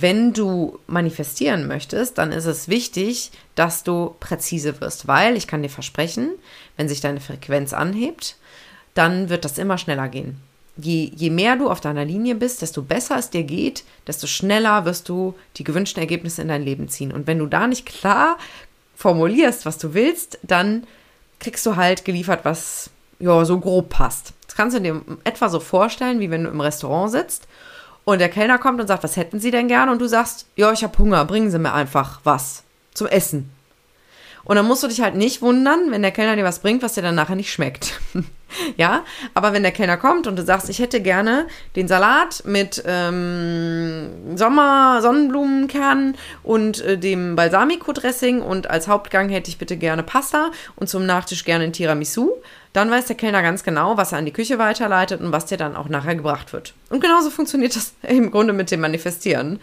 wenn 0.00 0.32
du 0.32 0.78
manifestieren 0.86 1.66
möchtest, 1.66 2.18
dann 2.18 2.32
ist 2.32 2.46
es 2.46 2.68
wichtig, 2.68 3.30
dass 3.54 3.84
du 3.84 4.14
präzise 4.20 4.80
wirst, 4.80 5.06
weil 5.06 5.36
ich 5.36 5.46
kann 5.46 5.62
dir 5.62 5.70
versprechen, 5.70 6.30
wenn 6.76 6.88
sich 6.88 7.00
deine 7.00 7.20
Frequenz 7.20 7.72
anhebt, 7.72 8.36
dann 8.94 9.28
wird 9.28 9.44
das 9.44 9.58
immer 9.58 9.78
schneller 9.78 10.08
gehen. 10.08 10.40
Je, 10.76 11.10
je 11.14 11.30
mehr 11.30 11.56
du 11.56 11.70
auf 11.70 11.80
deiner 11.80 12.04
Linie 12.04 12.34
bist, 12.34 12.60
desto 12.60 12.82
besser 12.82 13.16
es 13.18 13.30
dir 13.30 13.44
geht, 13.44 13.84
desto 14.06 14.26
schneller 14.26 14.84
wirst 14.84 15.08
du 15.08 15.34
die 15.56 15.64
gewünschten 15.64 16.02
Ergebnisse 16.02 16.42
in 16.42 16.48
dein 16.48 16.62
Leben 16.62 16.88
ziehen. 16.88 17.12
Und 17.12 17.26
wenn 17.26 17.38
du 17.38 17.46
da 17.46 17.66
nicht 17.66 17.86
klar 17.86 18.36
formulierst, 18.94 19.64
was 19.64 19.78
du 19.78 19.94
willst, 19.94 20.38
dann 20.42 20.86
kriegst 21.38 21.64
du 21.64 21.76
halt 21.76 22.04
geliefert, 22.04 22.40
was 22.44 22.90
ja 23.18 23.44
so 23.46 23.58
grob 23.58 23.88
passt. 23.88 24.34
Das 24.46 24.56
kannst 24.56 24.76
du 24.76 24.80
dir 24.80 25.00
etwa 25.24 25.48
so 25.48 25.60
vorstellen, 25.60 26.20
wie 26.20 26.30
wenn 26.30 26.44
du 26.44 26.50
im 26.50 26.60
Restaurant 26.60 27.10
sitzt 27.10 27.46
und 28.06 28.20
der 28.20 28.28
Kellner 28.28 28.58
kommt 28.58 28.80
und 28.80 28.86
sagt, 28.86 29.02
was 29.02 29.16
hätten 29.16 29.40
Sie 29.40 29.50
denn 29.50 29.66
gerne? 29.66 29.90
Und 29.90 30.00
du 30.00 30.06
sagst, 30.06 30.46
ja, 30.54 30.72
ich 30.72 30.84
habe 30.84 30.96
Hunger, 30.96 31.24
bringen 31.24 31.50
Sie 31.50 31.58
mir 31.58 31.74
einfach 31.74 32.20
was 32.22 32.62
zum 32.94 33.08
Essen. 33.08 33.50
Und 34.44 34.54
dann 34.54 34.66
musst 34.66 34.84
du 34.84 34.86
dich 34.86 35.00
halt 35.00 35.16
nicht 35.16 35.42
wundern, 35.42 35.90
wenn 35.90 36.02
der 36.02 36.12
Kellner 36.12 36.36
dir 36.36 36.44
was 36.44 36.60
bringt, 36.60 36.84
was 36.84 36.94
dir 36.94 37.02
dann 37.02 37.16
nachher 37.16 37.34
nicht 37.34 37.50
schmeckt. 37.52 38.00
ja, 38.76 39.02
aber 39.34 39.52
wenn 39.52 39.64
der 39.64 39.72
Kellner 39.72 39.96
kommt 39.96 40.28
und 40.28 40.36
du 40.36 40.44
sagst, 40.44 40.70
ich 40.70 40.78
hätte 40.78 41.00
gerne 41.00 41.48
den 41.74 41.88
Salat 41.88 42.44
mit 42.46 42.80
ähm, 42.86 44.36
Sommer, 44.36 45.02
Sonnenblumenkernen 45.02 46.16
und 46.44 46.80
äh, 46.82 46.96
dem 46.96 47.34
Balsamico-Dressing 47.34 48.40
und 48.40 48.70
als 48.70 48.86
Hauptgang 48.86 49.30
hätte 49.30 49.50
ich 49.50 49.58
bitte 49.58 49.76
gerne 49.76 50.04
Pasta 50.04 50.52
und 50.76 50.88
zum 50.88 51.06
Nachtisch 51.06 51.44
gerne 51.44 51.64
ein 51.64 51.72
Tiramisu, 51.72 52.30
dann 52.72 52.88
weiß 52.88 53.06
der 53.06 53.16
Kellner 53.16 53.42
ganz 53.42 53.64
genau, 53.64 53.96
was 53.96 54.12
er 54.12 54.18
an 54.18 54.26
die 54.26 54.32
Küche 54.32 54.60
weiterleitet 54.60 55.20
und 55.20 55.32
was 55.32 55.46
dir 55.46 55.58
dann 55.58 55.74
auch 55.74 55.88
nachher 55.88 56.14
gebracht 56.14 56.52
wird. 56.52 56.72
Und 56.88 57.00
genauso 57.00 57.30
funktioniert 57.30 57.74
das 57.74 57.94
im 58.02 58.30
Grunde 58.30 58.52
mit 58.52 58.70
dem 58.70 58.80
Manifestieren. 58.80 59.58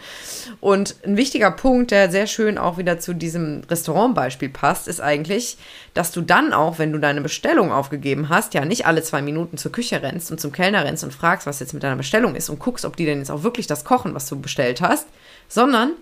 Und 0.60 0.96
ein 1.04 1.16
wichtiger 1.16 1.50
Punkt, 1.50 1.90
der 1.90 2.10
sehr 2.10 2.26
schön 2.26 2.58
auch 2.58 2.76
wieder 2.76 2.98
zu 2.98 3.14
diesem 3.14 3.62
Restaurantbeispiel 3.68 4.50
passt, 4.50 4.88
ist 4.88 5.00
eigentlich, 5.00 5.56
dass 5.94 6.12
du 6.12 6.20
dann 6.20 6.52
auch, 6.52 6.78
wenn 6.78 6.92
du 6.92 6.98
deine 6.98 7.22
Bestellung 7.22 7.72
aufgegeben 7.72 8.28
hast, 8.28 8.52
ja 8.52 8.64
nicht 8.64 8.86
alle 8.86 9.02
zwei 9.02 9.22
Minuten 9.22 9.56
zur 9.56 9.72
Küche 9.72 10.02
rennst 10.02 10.30
und 10.30 10.40
zum 10.40 10.52
Kellner 10.52 10.84
rennst 10.84 11.04
und 11.04 11.14
fragst, 11.14 11.46
was 11.46 11.60
jetzt 11.60 11.72
mit 11.72 11.82
deiner 11.82 11.96
Bestellung 11.96 12.34
ist 12.34 12.50
und 12.50 12.58
guckst, 12.58 12.84
ob 12.84 12.96
die 12.96 13.06
denn 13.06 13.18
jetzt 13.18 13.30
auch 13.30 13.42
wirklich 13.42 13.66
das 13.66 13.84
kochen, 13.84 14.14
was 14.14 14.28
du 14.28 14.38
bestellt 14.38 14.82
hast, 14.82 15.06
sondern 15.48 15.92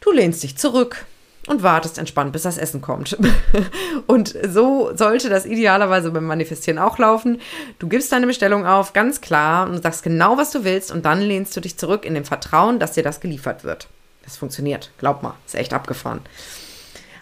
du 0.00 0.12
lehnst 0.12 0.42
dich 0.44 0.56
zurück 0.56 1.04
und 1.46 1.62
wartest 1.62 1.98
entspannt, 1.98 2.32
bis 2.32 2.42
das 2.42 2.58
Essen 2.58 2.80
kommt. 2.80 3.16
und 4.06 4.34
so 4.48 4.90
sollte 4.94 5.28
das 5.28 5.46
idealerweise 5.46 6.10
beim 6.10 6.24
Manifestieren 6.24 6.78
auch 6.78 6.98
laufen. 6.98 7.40
Du 7.78 7.88
gibst 7.88 8.12
deine 8.12 8.26
Bestellung 8.26 8.66
auf, 8.66 8.92
ganz 8.92 9.20
klar, 9.20 9.68
und 9.68 9.82
sagst 9.82 10.02
genau, 10.02 10.36
was 10.36 10.50
du 10.50 10.64
willst, 10.64 10.90
und 10.90 11.04
dann 11.04 11.20
lehnst 11.20 11.56
du 11.56 11.60
dich 11.60 11.76
zurück 11.76 12.04
in 12.04 12.14
dem 12.14 12.24
Vertrauen, 12.24 12.78
dass 12.78 12.92
dir 12.92 13.02
das 13.02 13.20
geliefert 13.20 13.64
wird. 13.64 13.88
Das 14.24 14.36
funktioniert, 14.36 14.90
glaub 14.98 15.22
mal, 15.22 15.34
ist 15.46 15.54
echt 15.54 15.74
abgefahren. 15.74 16.20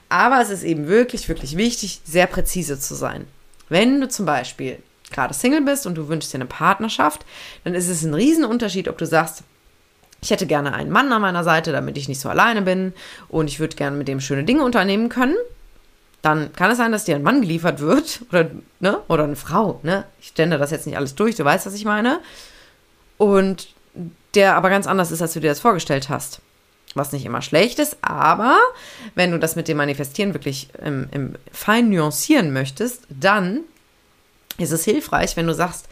Aber 0.08 0.40
es 0.40 0.50
ist 0.50 0.62
eben 0.62 0.88
wirklich, 0.88 1.28
wirklich 1.28 1.56
wichtig, 1.56 2.00
sehr 2.04 2.26
präzise 2.26 2.78
zu 2.78 2.94
sein. 2.94 3.26
Wenn 3.68 4.00
du 4.00 4.08
zum 4.08 4.26
Beispiel 4.26 4.78
gerade 5.10 5.34
Single 5.34 5.62
bist 5.62 5.86
und 5.86 5.94
du 5.94 6.08
wünschst 6.08 6.32
dir 6.32 6.38
eine 6.38 6.46
Partnerschaft, 6.46 7.24
dann 7.64 7.74
ist 7.74 7.88
es 7.88 8.02
ein 8.02 8.14
Riesenunterschied, 8.14 8.88
ob 8.88 8.98
du 8.98 9.06
sagst, 9.06 9.42
ich 10.22 10.30
hätte 10.30 10.46
gerne 10.46 10.72
einen 10.72 10.90
Mann 10.90 11.12
an 11.12 11.20
meiner 11.20 11.42
Seite, 11.42 11.72
damit 11.72 11.96
ich 11.98 12.08
nicht 12.08 12.20
so 12.20 12.28
alleine 12.28 12.62
bin 12.62 12.94
und 13.28 13.48
ich 13.48 13.58
würde 13.58 13.76
gerne 13.76 13.96
mit 13.96 14.06
dem 14.06 14.20
schöne 14.20 14.44
Dinge 14.44 14.64
unternehmen 14.64 15.08
können. 15.08 15.36
Dann 16.22 16.52
kann 16.52 16.70
es 16.70 16.78
sein, 16.78 16.92
dass 16.92 17.04
dir 17.04 17.16
ein 17.16 17.24
Mann 17.24 17.40
geliefert 17.42 17.80
wird 17.80 18.20
oder, 18.30 18.50
ne, 18.78 19.00
oder 19.08 19.24
eine 19.24 19.36
Frau. 19.36 19.80
Ne? 19.82 20.04
Ich 20.20 20.28
stände 20.28 20.58
das 20.58 20.70
jetzt 20.70 20.86
nicht 20.86 20.96
alles 20.96 21.16
durch, 21.16 21.34
du 21.34 21.44
weißt, 21.44 21.66
was 21.66 21.74
ich 21.74 21.84
meine. 21.84 22.20
Und 23.18 23.68
der 24.34 24.56
aber 24.56 24.70
ganz 24.70 24.86
anders 24.86 25.10
ist, 25.10 25.20
als 25.20 25.34
du 25.34 25.40
dir 25.40 25.50
das 25.50 25.60
vorgestellt 25.60 26.08
hast. 26.08 26.40
Was 26.94 27.12
nicht 27.12 27.24
immer 27.24 27.42
schlecht 27.42 27.78
ist, 27.78 27.96
aber 28.02 28.58
wenn 29.14 29.30
du 29.30 29.38
das 29.38 29.56
mit 29.56 29.66
dem 29.66 29.78
Manifestieren 29.78 30.34
wirklich 30.34 30.68
im, 30.84 31.08
im 31.10 31.34
fein 31.50 31.88
nuancieren 31.88 32.52
möchtest, 32.52 33.06
dann 33.08 33.60
ist 34.58 34.72
es 34.72 34.84
hilfreich, 34.84 35.36
wenn 35.36 35.46
du 35.46 35.54
sagst, 35.54 35.88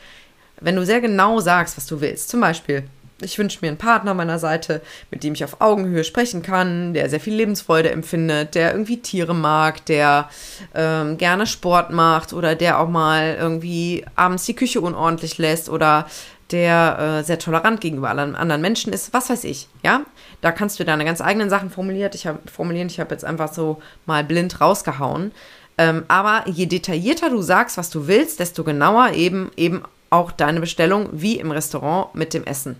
wenn 0.60 0.76
du 0.76 0.84
sehr 0.84 1.00
genau 1.00 1.40
sagst, 1.40 1.78
was 1.78 1.86
du 1.86 2.02
willst. 2.02 2.28
Zum 2.28 2.40
Beispiel, 2.40 2.84
ich 3.22 3.38
wünsche 3.38 3.58
mir 3.62 3.68
einen 3.68 3.78
Partner 3.78 4.14
meiner 4.14 4.38
Seite, 4.38 4.82
mit 5.10 5.24
dem 5.24 5.34
ich 5.34 5.44
auf 5.44 5.60
Augenhöhe 5.60 6.04
sprechen 6.04 6.42
kann, 6.42 6.94
der 6.94 7.08
sehr 7.08 7.20
viel 7.20 7.34
Lebensfreude 7.34 7.90
empfindet, 7.90 8.54
der 8.54 8.72
irgendwie 8.72 9.00
Tiere 9.00 9.34
mag, 9.34 9.84
der 9.86 10.28
ähm, 10.74 11.18
gerne 11.18 11.46
Sport 11.46 11.90
macht 11.90 12.32
oder 12.32 12.54
der 12.54 12.80
auch 12.80 12.88
mal 12.88 13.36
irgendwie 13.38 14.04
abends 14.16 14.44
die 14.44 14.54
Küche 14.54 14.80
unordentlich 14.80 15.38
lässt 15.38 15.68
oder 15.68 16.06
der 16.50 17.20
äh, 17.20 17.24
sehr 17.24 17.38
tolerant 17.38 17.80
gegenüber 17.80 18.10
anderen 18.10 18.60
Menschen 18.60 18.92
ist, 18.92 19.12
was 19.12 19.30
weiß 19.30 19.44
ich, 19.44 19.68
ja? 19.84 20.02
Da 20.40 20.52
kannst 20.52 20.80
du 20.80 20.84
deine 20.84 21.04
ganz 21.04 21.20
eigenen 21.20 21.50
Sachen 21.50 21.70
formuliert, 21.70 22.14
ich 22.14 22.26
hab, 22.26 22.48
formulieren. 22.50 22.88
Ich 22.88 22.98
habe 22.98 23.14
jetzt 23.14 23.24
einfach 23.24 23.52
so 23.52 23.80
mal 24.06 24.24
blind 24.24 24.60
rausgehauen. 24.60 25.32
Ähm, 25.78 26.04
aber 26.08 26.44
je 26.48 26.66
detaillierter 26.66 27.30
du 27.30 27.40
sagst, 27.42 27.76
was 27.76 27.90
du 27.90 28.06
willst, 28.06 28.40
desto 28.40 28.64
genauer 28.64 29.12
eben 29.12 29.50
eben 29.56 29.82
auch 30.10 30.32
deine 30.32 30.60
Bestellung 30.60 31.08
wie 31.12 31.38
im 31.38 31.52
Restaurant 31.52 32.14
mit 32.14 32.34
dem 32.34 32.44
Essen. 32.44 32.76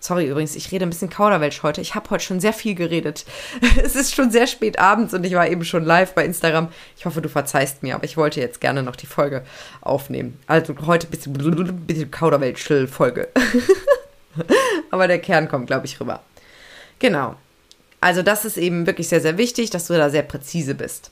Sorry 0.00 0.28
übrigens, 0.28 0.54
ich 0.54 0.70
rede 0.70 0.86
ein 0.86 0.90
bisschen 0.90 1.10
Kauderwelsch 1.10 1.62
heute. 1.62 1.80
Ich 1.80 1.94
habe 1.94 2.08
heute 2.10 2.24
schon 2.24 2.40
sehr 2.40 2.52
viel 2.52 2.74
geredet. 2.74 3.24
es 3.82 3.96
ist 3.96 4.14
schon 4.14 4.30
sehr 4.30 4.46
spät 4.46 4.78
abends 4.78 5.12
und 5.12 5.24
ich 5.24 5.34
war 5.34 5.48
eben 5.48 5.64
schon 5.64 5.84
live 5.84 6.14
bei 6.14 6.24
Instagram. 6.24 6.68
Ich 6.96 7.04
hoffe, 7.04 7.20
du 7.20 7.28
verzeihst 7.28 7.82
mir, 7.82 7.94
aber 7.94 8.04
ich 8.04 8.16
wollte 8.16 8.40
jetzt 8.40 8.60
gerne 8.60 8.82
noch 8.82 8.96
die 8.96 9.06
Folge 9.06 9.44
aufnehmen. 9.80 10.38
Also 10.46 10.74
heute 10.86 11.08
ein 11.08 11.10
bisschen, 11.10 11.32
bisschen 11.86 12.10
Kauderwelsch-Folge. 12.10 13.28
aber 14.90 15.08
der 15.08 15.18
Kern 15.18 15.48
kommt, 15.48 15.66
glaube 15.66 15.86
ich, 15.86 16.00
rüber. 16.00 16.22
Genau. 16.98 17.36
Also 18.00 18.22
das 18.22 18.44
ist 18.44 18.56
eben 18.56 18.86
wirklich 18.86 19.08
sehr, 19.08 19.20
sehr 19.20 19.38
wichtig, 19.38 19.70
dass 19.70 19.88
du 19.88 19.94
da 19.94 20.10
sehr 20.10 20.22
präzise 20.22 20.74
bist. 20.76 21.10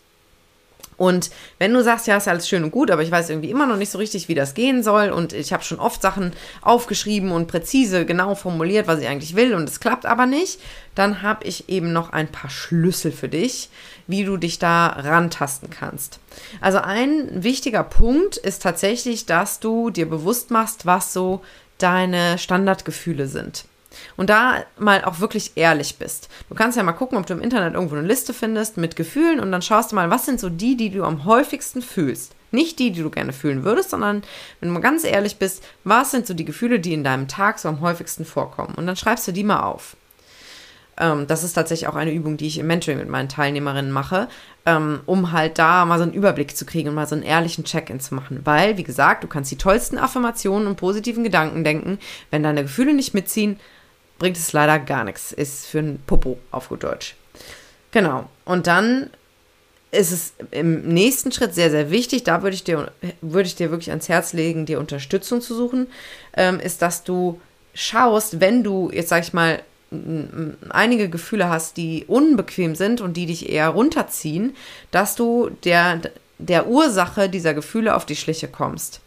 Und 0.97 1.31
wenn 1.59 1.73
du 1.73 1.83
sagst, 1.83 2.07
ja, 2.07 2.17
ist 2.17 2.29
alles 2.29 2.49
schön 2.49 2.65
und 2.65 2.71
gut, 2.71 2.91
aber 2.91 3.03
ich 3.03 3.11
weiß 3.11 3.29
irgendwie 3.31 3.51
immer 3.51 3.67
noch 3.67 3.77
nicht 3.77 3.91
so 3.91 3.99
richtig, 3.99 4.29
wie 4.29 4.35
das 4.35 4.55
gehen 4.55 4.83
soll. 4.83 5.11
Und 5.11 5.33
ich 5.33 5.53
habe 5.53 5.63
schon 5.63 5.79
oft 5.79 6.01
Sachen 6.01 6.33
aufgeschrieben 6.63 7.33
und 7.33 7.49
präzise 7.49 8.07
genau 8.07 8.35
formuliert, 8.35 8.87
was 8.87 9.01
ich 9.01 9.09
eigentlich 9.09 9.37
will 9.37 9.55
und 9.55 9.69
es 9.69 9.81
klappt 9.81 10.07
aber 10.07 10.27
nicht, 10.27 10.59
dann 10.95 11.23
habe 11.23 11.45
ich 11.45 11.69
eben 11.69 11.93
noch 11.93 12.11
ein 12.11 12.33
paar 12.33 12.51
Schlüssel 12.51 13.13
für 13.13 13.29
dich, 13.29 13.69
wie 14.07 14.25
du 14.25 14.37
dich 14.39 14.59
da 14.59 14.87
rantasten 14.87 15.69
kannst. 15.69 16.19
Also 16.61 16.79
ein 16.79 17.43
wichtiger 17.43 17.85
Punkt 17.85 18.39
ist 18.39 18.63
tatsächlich, 18.63 19.27
dass 19.27 19.61
du 19.61 19.91
dir 19.91 20.09
bewusst 20.09 20.51
machst, 20.51 20.87
was 20.87 21.13
so 21.13 21.43
deine 21.79 22.39
Standardgefühle 22.39 23.29
sind 23.29 23.67
und 24.17 24.31
da 24.31 24.65
mal 24.79 25.05
auch 25.05 25.21
wirklich 25.21 25.53
ehrlich 25.57 25.99
bist. 25.99 26.29
Du 26.49 26.55
kannst 26.55 26.77
ja 26.77 26.83
mal 26.83 26.93
gucken, 26.93 27.19
ob 27.19 27.27
du 27.27 27.35
im 27.35 27.43
Internet 27.43 27.75
irgendwo 27.75 27.97
eine 27.97 28.07
Liste 28.07 28.35
findest 28.35 28.77
mit 28.77 28.97
Gefühlen 28.97 29.41
und 29.41 29.53
dann 29.53 29.63
schaust 29.63 29.93
du 29.93 29.97
mal, 29.97 30.11
was 30.11 30.27
sind 30.27 30.41
so 30.41 30.49
die, 30.49 30.77
die 30.77 30.91
du 30.91 31.05
am 31.05 31.25
häufigsten 31.25 31.83
fühlst. 31.83 32.35
Nicht 32.53 32.79
die, 32.79 32.93
die 32.93 33.03
du 33.03 33.11
gerne 33.11 33.33
fühlen 33.33 33.65
würdest, 33.65 33.91
sondern 33.91 34.23
wenn 34.61 34.69
du 34.69 34.73
mal 34.73 34.81
ganz 34.81 35.05
ehrlich 35.05 35.37
bist, 35.39 35.63
was 35.85 36.11
sind 36.13 36.27
so 36.27 36.35
die 36.35 36.45
Gefühle, 36.45 36.81
die 36.81 36.95
in 36.95 37.05
deinem 37.05 37.29
Tag 37.29 37.59
so 37.59 37.69
am 37.69 37.81
häufigsten 37.81 38.25
vorkommen. 38.25 38.75
Und 38.77 38.87
dann 38.87 38.97
schreibst 38.97 39.27
du 39.29 39.33
die 39.33 39.45
mal 39.45 39.61
auf. 39.61 39.97
Ähm, 40.99 41.27
das 41.27 41.45
ist 41.45 41.53
tatsächlich 41.53 41.89
auch 41.89 41.97
eine 41.97 42.13
Übung, 42.13 42.37
die 42.37 42.47
ich 42.47 42.59
im 42.59 42.67
Mentoring 42.67 42.99
mit 42.99 43.09
meinen 43.09 43.29
Teilnehmerinnen 43.29 43.93
mache, 43.93 44.29
ähm, 44.65 45.01
um 45.07 45.33
halt 45.33 45.59
da 45.59 45.85
mal 45.85 45.99
so 45.99 46.05
einen 46.05 46.15
Überblick 46.15 46.57
zu 46.57 46.65
kriegen 46.65 46.89
und 46.89 46.95
mal 46.95 47.07
so 47.07 47.15
einen 47.15 47.25
ehrlichen 47.25 47.65
Check-in 47.65 48.01
zu 48.01 48.15
machen. 48.15 48.41
Weil, 48.45 48.77
wie 48.77 48.85
gesagt, 48.85 49.25
du 49.25 49.29
kannst 49.29 49.51
die 49.51 49.59
tollsten 49.59 49.99
Affirmationen 49.99 50.67
und 50.67 50.77
positiven 50.77 51.25
Gedanken 51.25 51.65
denken, 51.65 51.99
wenn 52.31 52.43
deine 52.43 52.63
Gefühle 52.63 52.95
nicht 52.95 53.15
mitziehen, 53.15 53.59
bringt 54.19 54.37
es 54.37 54.53
leider 54.53 54.79
gar 54.79 55.05
nichts. 55.05 55.33
Ist 55.33 55.67
für 55.67 55.79
ein 55.79 56.03
Popo 56.07 56.39
auf 56.51 56.69
gut 56.69 56.85
Deutsch. 56.85 57.15
Genau. 57.91 58.29
Und 58.45 58.67
dann 58.67 59.11
ist 59.91 60.13
es 60.13 60.35
im 60.51 60.83
nächsten 60.83 61.33
Schritt 61.33 61.55
sehr, 61.55 61.71
sehr 61.71 61.91
wichtig, 61.91 62.25
da 62.25 62.43
würde 62.43 62.55
ich 62.55 62.65
dir, 62.65 62.91
würde 63.21 63.47
ich 63.47 63.55
dir 63.55 63.71
wirklich 63.71 63.91
ans 63.91 64.09
Herz 64.09 64.33
legen, 64.33 64.67
dir 64.67 64.79
Unterstützung 64.81 65.41
zu 65.41 65.55
suchen, 65.55 65.87
ähm, 66.37 66.61
ist, 66.61 66.83
dass 66.83 67.05
du 67.05 67.41
schaust, 67.73 68.41
wenn 68.41 68.63
du, 68.63 68.91
jetzt 68.93 69.09
sag 69.09 69.23
ich 69.23 69.33
mal, 69.33 69.63
einige 70.69 71.09
Gefühle 71.09 71.49
hast, 71.49 71.77
die 71.77 72.05
unbequem 72.07 72.75
sind 72.75 73.01
und 73.01 73.17
die 73.17 73.27
dich 73.27 73.49
eher 73.49 73.69
runterziehen, 73.69 74.57
dass 74.91 75.15
du 75.15 75.51
der, 75.65 76.01
der 76.39 76.67
Ursache 76.67 77.29
dieser 77.29 77.55
Gefühle 77.55 77.95
auf 77.95 78.05
die 78.05 78.17
Schliche 78.17 78.49
kommst. 78.49 79.01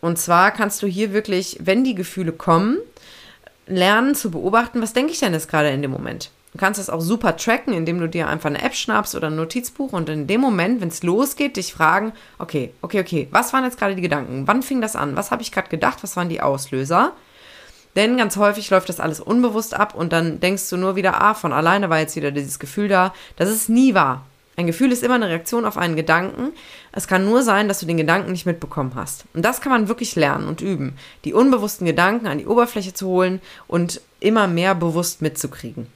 Und 0.00 0.18
zwar 0.18 0.50
kannst 0.50 0.82
du 0.82 0.86
hier 0.86 1.12
wirklich, 1.12 1.58
wenn 1.60 1.84
die 1.84 1.94
Gefühle 1.94 2.32
kommen, 2.32 2.78
lernen 3.68 4.14
zu 4.14 4.30
beobachten, 4.30 4.82
was 4.82 4.92
denke 4.92 5.12
ich 5.12 5.20
denn 5.20 5.32
jetzt 5.32 5.48
gerade 5.48 5.70
in 5.70 5.82
dem 5.82 5.90
Moment. 5.90 6.30
Du 6.52 6.58
kannst 6.58 6.80
das 6.80 6.88
auch 6.88 7.00
super 7.00 7.36
tracken, 7.36 7.74
indem 7.74 8.00
du 8.00 8.08
dir 8.08 8.26
einfach 8.26 8.48
eine 8.48 8.62
App 8.62 8.74
schnappst 8.74 9.14
oder 9.14 9.28
ein 9.28 9.36
Notizbuch 9.36 9.92
und 9.92 10.08
in 10.08 10.26
dem 10.26 10.40
Moment, 10.40 10.80
wenn 10.80 10.88
es 10.88 11.02
losgeht, 11.02 11.56
dich 11.56 11.74
fragen, 11.74 12.12
okay, 12.38 12.72
okay, 12.80 13.00
okay, 13.00 13.28
was 13.30 13.52
waren 13.52 13.64
jetzt 13.64 13.78
gerade 13.78 13.94
die 13.94 14.02
Gedanken? 14.02 14.46
Wann 14.46 14.62
fing 14.62 14.80
das 14.80 14.96
an? 14.96 15.14
Was 15.14 15.30
habe 15.30 15.42
ich 15.42 15.52
gerade 15.52 15.68
gedacht? 15.68 16.02
Was 16.02 16.16
waren 16.16 16.30
die 16.30 16.40
Auslöser? 16.40 17.12
Denn 17.96 18.16
ganz 18.16 18.36
häufig 18.36 18.70
läuft 18.70 18.88
das 18.88 19.00
alles 19.00 19.20
unbewusst 19.20 19.74
ab 19.74 19.94
und 19.94 20.12
dann 20.12 20.40
denkst 20.40 20.70
du 20.70 20.76
nur 20.76 20.96
wieder, 20.96 21.20
ah, 21.20 21.34
von 21.34 21.52
alleine 21.52 21.90
war 21.90 21.98
jetzt 21.98 22.16
wieder 22.16 22.30
dieses 22.30 22.58
Gefühl 22.58 22.88
da. 22.88 23.12
Das 23.36 23.50
ist 23.50 23.68
nie 23.68 23.94
wahr. 23.94 24.24
Ein 24.58 24.66
Gefühl 24.66 24.90
ist 24.90 25.04
immer 25.04 25.14
eine 25.14 25.28
Reaktion 25.28 25.64
auf 25.64 25.78
einen 25.78 25.94
Gedanken. 25.94 26.52
Es 26.90 27.06
kann 27.06 27.24
nur 27.24 27.44
sein, 27.44 27.68
dass 27.68 27.78
du 27.78 27.86
den 27.86 27.96
Gedanken 27.96 28.32
nicht 28.32 28.44
mitbekommen 28.44 28.90
hast. 28.96 29.24
Und 29.32 29.44
das 29.44 29.60
kann 29.60 29.70
man 29.70 29.86
wirklich 29.86 30.16
lernen 30.16 30.48
und 30.48 30.60
üben. 30.60 30.96
Die 31.24 31.32
unbewussten 31.32 31.86
Gedanken 31.86 32.26
an 32.26 32.38
die 32.38 32.46
Oberfläche 32.48 32.92
zu 32.92 33.06
holen 33.06 33.40
und 33.68 34.00
immer 34.18 34.48
mehr 34.48 34.74
bewusst 34.74 35.22
mitzukriegen. 35.22 35.86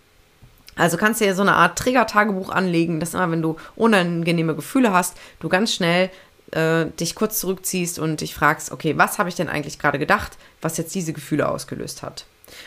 Also 0.77 0.97
kannst 0.97 1.21
du 1.21 1.25
dir 1.25 1.35
so 1.35 1.43
eine 1.43 1.57
Art 1.57 1.77
Trigger-Tagebuch 1.77 2.51
anlegen, 2.51 3.01
dass 3.01 3.15
immer, 3.15 3.29
wenn 3.33 3.43
du 3.43 3.57
unangenehme 3.75 4.55
Gefühle 4.55 4.93
hast, 4.93 5.17
du 5.41 5.49
ganz 5.49 5.75
schnell 5.75 6.09
äh, 6.53 6.87
dich 7.01 7.17
kurz 7.17 7.41
zurückziehst 7.41 7.99
und 7.99 8.21
dich 8.21 8.33
fragst, 8.33 8.71
okay, 8.71 8.97
was 8.97 9.19
habe 9.19 9.29
ich 9.29 9.35
denn 9.35 9.49
eigentlich 9.49 9.81
gerade 9.81 9.99
gedacht, 9.99 10.39
was 10.61 10.77
jetzt 10.77 10.95
diese 10.95 11.13
Gefühle 11.13 11.49
ausgelöst 11.49 12.05
hat? 12.05 12.27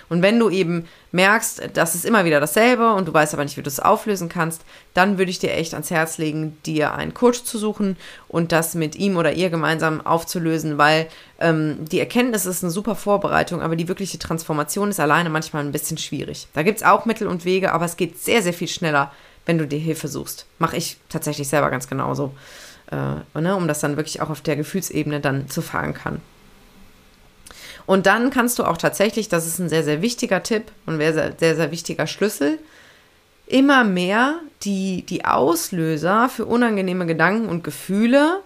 Und 0.10 0.22
wenn 0.22 0.40
du 0.40 0.50
eben 0.50 0.88
merkst, 1.12 1.70
das 1.74 1.96
ist 1.96 2.06
immer 2.06 2.26
wieder 2.26 2.40
dasselbe 2.40 2.94
und 2.94 3.08
du 3.08 3.14
weißt 3.14 3.34
aber 3.34 3.44
nicht, 3.44 3.58
wie 3.58 3.62
du 3.62 3.70
es 3.70 3.80
auflösen 3.80 4.30
kannst, 4.30 4.64
dann 4.94 5.18
würde 5.18 5.32
ich 5.32 5.40
dir 5.40 5.54
echt 5.54 5.74
ans 5.74 5.92
Herz 5.92 6.18
legen, 6.18 6.58
dir 6.66 6.94
einen 6.94 7.14
Coach 7.14 7.44
zu 7.44 7.58
suchen 7.58 7.98
und 8.28 8.52
das 8.52 8.76
mit 8.76 8.96
ihm 8.96 9.18
oder 9.18 9.34
ihr 9.34 9.50
gemeinsam 9.50 10.06
aufzulösen, 10.06 10.78
weil 10.78 11.08
ähm, 11.40 11.86
die 11.86 12.00
Erkenntnis 12.00 12.46
ist 12.46 12.64
eine 12.64 12.72
super 12.72 12.96
Vorbereitung, 12.96 13.62
aber 13.62 13.76
die 13.76 13.88
wirkliche 13.88 14.20
Transformation 14.20 14.90
ist 14.90 15.00
alleine 15.00 15.30
manchmal 15.30 15.64
ein 15.64 15.72
bisschen 15.72 15.98
schwierig. 15.98 16.48
Da 16.54 16.64
gibt 16.64 16.78
es 16.78 16.86
auch 16.86 17.06
Mittel 17.06 17.28
und 17.28 17.46
Wege, 17.46 17.72
aber 17.72 17.86
es 17.86 17.98
geht 17.98 18.20
sehr, 18.20 18.42
sehr 18.42 18.54
viel 18.54 18.68
schneller, 18.68 19.12
wenn 19.46 19.58
du 19.58 19.68
dir 19.68 19.80
Hilfe 19.80 20.08
suchst. 20.08 20.46
Mache 20.60 20.78
ich 20.78 20.98
tatsächlich 21.10 21.48
selber 21.48 21.70
ganz 21.70 21.88
genauso, 21.88 22.34
äh, 22.92 23.40
ne, 23.40 23.56
um 23.56 23.68
das 23.68 23.80
dann 23.80 23.98
wirklich 23.98 24.22
auch 24.22 24.30
auf 24.30 24.42
der 24.42 24.56
Gefühlsebene 24.56 25.20
dann 25.20 25.50
zu 25.50 25.62
verankern. 25.62 26.22
Und 27.86 28.06
dann 28.06 28.32
kannst 28.32 28.60
du 28.60 28.64
auch 28.64 28.78
tatsächlich, 28.78 29.30
das 29.30 29.46
ist 29.46 29.60
ein 29.60 29.70
sehr, 29.70 29.84
sehr 29.84 30.02
wichtiger 30.02 30.42
Tipp 30.44 30.72
und 30.86 30.98
sehr, 30.98 31.34
sehr, 31.38 31.56
sehr 31.56 31.72
wichtiger 31.72 32.08
Schlüssel, 32.08 32.60
immer 33.48 33.84
mehr 33.84 34.40
die, 34.64 35.04
die 35.04 35.26
Auslöser 35.26 36.30
für 36.30 36.46
unangenehme 36.46 37.06
Gedanken 37.06 37.48
und 37.48 37.64
Gefühle 37.64 38.42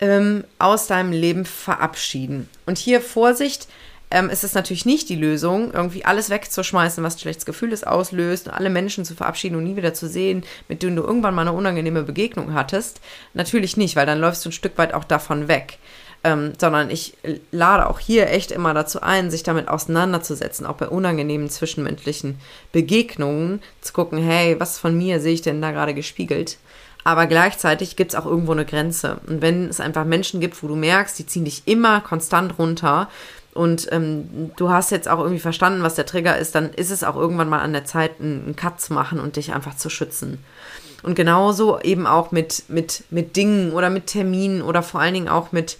ähm, 0.00 0.44
aus 0.58 0.86
deinem 0.86 1.12
Leben 1.12 1.44
verabschieden. 1.44 2.48
Und 2.66 2.78
hier 2.78 3.00
Vorsicht, 3.00 3.66
ähm, 4.10 4.30
ist 4.30 4.44
es 4.44 4.54
natürlich 4.54 4.86
nicht 4.86 5.08
die 5.08 5.16
Lösung, 5.16 5.72
irgendwie 5.72 6.04
alles 6.04 6.30
wegzuschmeißen, 6.30 7.04
was 7.04 7.16
ein 7.16 7.20
schlechtes 7.20 7.44
Gefühl 7.44 7.72
ist, 7.72 7.86
auslöst 7.86 8.48
alle 8.48 8.70
Menschen 8.70 9.04
zu 9.04 9.14
verabschieden 9.14 9.56
und 9.56 9.64
nie 9.64 9.76
wieder 9.76 9.92
zu 9.92 10.08
sehen, 10.08 10.44
mit 10.68 10.82
denen 10.82 10.96
du 10.96 11.02
irgendwann 11.02 11.34
mal 11.34 11.42
eine 11.42 11.52
unangenehme 11.52 12.04
Begegnung 12.04 12.54
hattest. 12.54 13.00
Natürlich 13.34 13.76
nicht, 13.76 13.96
weil 13.96 14.06
dann 14.06 14.20
läufst 14.20 14.44
du 14.44 14.48
ein 14.48 14.52
Stück 14.52 14.78
weit 14.78 14.94
auch 14.94 15.04
davon 15.04 15.48
weg. 15.48 15.78
Ähm, 16.24 16.52
sondern 16.60 16.90
ich 16.90 17.16
lade 17.52 17.88
auch 17.88 18.00
hier 18.00 18.28
echt 18.28 18.50
immer 18.50 18.74
dazu 18.74 19.00
ein, 19.00 19.30
sich 19.30 19.44
damit 19.44 19.68
auseinanderzusetzen, 19.68 20.66
auch 20.66 20.74
bei 20.74 20.88
unangenehmen 20.88 21.48
zwischenmenschlichen 21.48 22.40
Begegnungen, 22.72 23.62
zu 23.80 23.92
gucken, 23.92 24.18
hey, 24.18 24.58
was 24.58 24.80
von 24.80 24.98
mir 24.98 25.20
sehe 25.20 25.34
ich 25.34 25.42
denn 25.42 25.62
da 25.62 25.70
gerade 25.70 25.94
gespiegelt? 25.94 26.58
Aber 27.04 27.26
gleichzeitig 27.26 27.96
gibt 27.96 28.12
es 28.12 28.18
auch 28.18 28.26
irgendwo 28.26 28.52
eine 28.52 28.66
Grenze. 28.66 29.20
Und 29.28 29.42
wenn 29.42 29.68
es 29.68 29.80
einfach 29.80 30.04
Menschen 30.04 30.40
gibt, 30.40 30.62
wo 30.62 30.66
du 30.66 30.74
merkst, 30.74 31.18
die 31.18 31.26
ziehen 31.26 31.44
dich 31.44 31.62
immer 31.66 32.00
konstant 32.00 32.58
runter 32.58 33.08
und 33.54 33.90
ähm, 33.92 34.50
du 34.56 34.70
hast 34.70 34.90
jetzt 34.90 35.08
auch 35.08 35.18
irgendwie 35.18 35.40
verstanden, 35.40 35.82
was 35.82 35.94
der 35.94 36.06
Trigger 36.06 36.36
ist, 36.36 36.54
dann 36.54 36.70
ist 36.74 36.90
es 36.90 37.04
auch 37.04 37.16
irgendwann 37.16 37.48
mal 37.48 37.60
an 37.60 37.72
der 37.72 37.84
Zeit, 37.84 38.20
einen 38.20 38.54
Cut 38.56 38.80
zu 38.80 38.92
machen 38.92 39.20
und 39.20 39.36
dich 39.36 39.52
einfach 39.52 39.76
zu 39.76 39.88
schützen. 39.88 40.44
Und 41.02 41.14
genauso 41.14 41.80
eben 41.80 42.06
auch 42.06 42.30
mit, 42.30 42.64
mit, 42.68 43.04
mit 43.10 43.36
Dingen 43.36 43.72
oder 43.72 43.88
mit 43.88 44.06
Terminen 44.06 44.62
oder 44.62 44.82
vor 44.82 45.00
allen 45.00 45.14
Dingen 45.14 45.28
auch 45.28 45.52
mit 45.52 45.78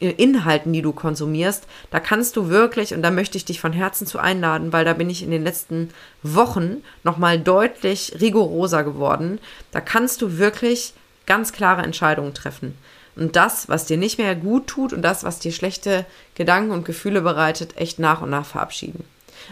Inhalten, 0.00 0.72
die 0.72 0.82
du 0.82 0.92
konsumierst. 0.92 1.66
Da 1.90 2.00
kannst 2.00 2.36
du 2.36 2.48
wirklich, 2.48 2.94
und 2.94 3.02
da 3.02 3.10
möchte 3.10 3.36
ich 3.36 3.44
dich 3.44 3.60
von 3.60 3.72
Herzen 3.72 4.06
zu 4.06 4.18
einladen, 4.18 4.72
weil 4.72 4.84
da 4.84 4.92
bin 4.92 5.10
ich 5.10 5.22
in 5.22 5.30
den 5.30 5.44
letzten 5.44 5.90
Wochen 6.22 6.84
nochmal 7.02 7.38
deutlich 7.38 8.16
rigoroser 8.20 8.84
geworden. 8.84 9.40
Da 9.72 9.80
kannst 9.80 10.22
du 10.22 10.38
wirklich 10.38 10.94
ganz 11.26 11.52
klare 11.52 11.82
Entscheidungen 11.82 12.32
treffen 12.32 12.74
und 13.18 13.34
das, 13.36 13.68
was 13.68 13.86
dir 13.86 13.96
nicht 13.96 14.18
mehr 14.18 14.34
gut 14.34 14.68
tut 14.68 14.92
und 14.92 15.02
das, 15.02 15.24
was 15.24 15.40
dir 15.40 15.52
schlechte 15.52 16.06
Gedanken 16.34 16.70
und 16.70 16.84
Gefühle 16.84 17.20
bereitet, 17.20 17.76
echt 17.76 17.98
nach 17.98 18.22
und 18.22 18.30
nach 18.30 18.46
verabschieden. 18.46 19.04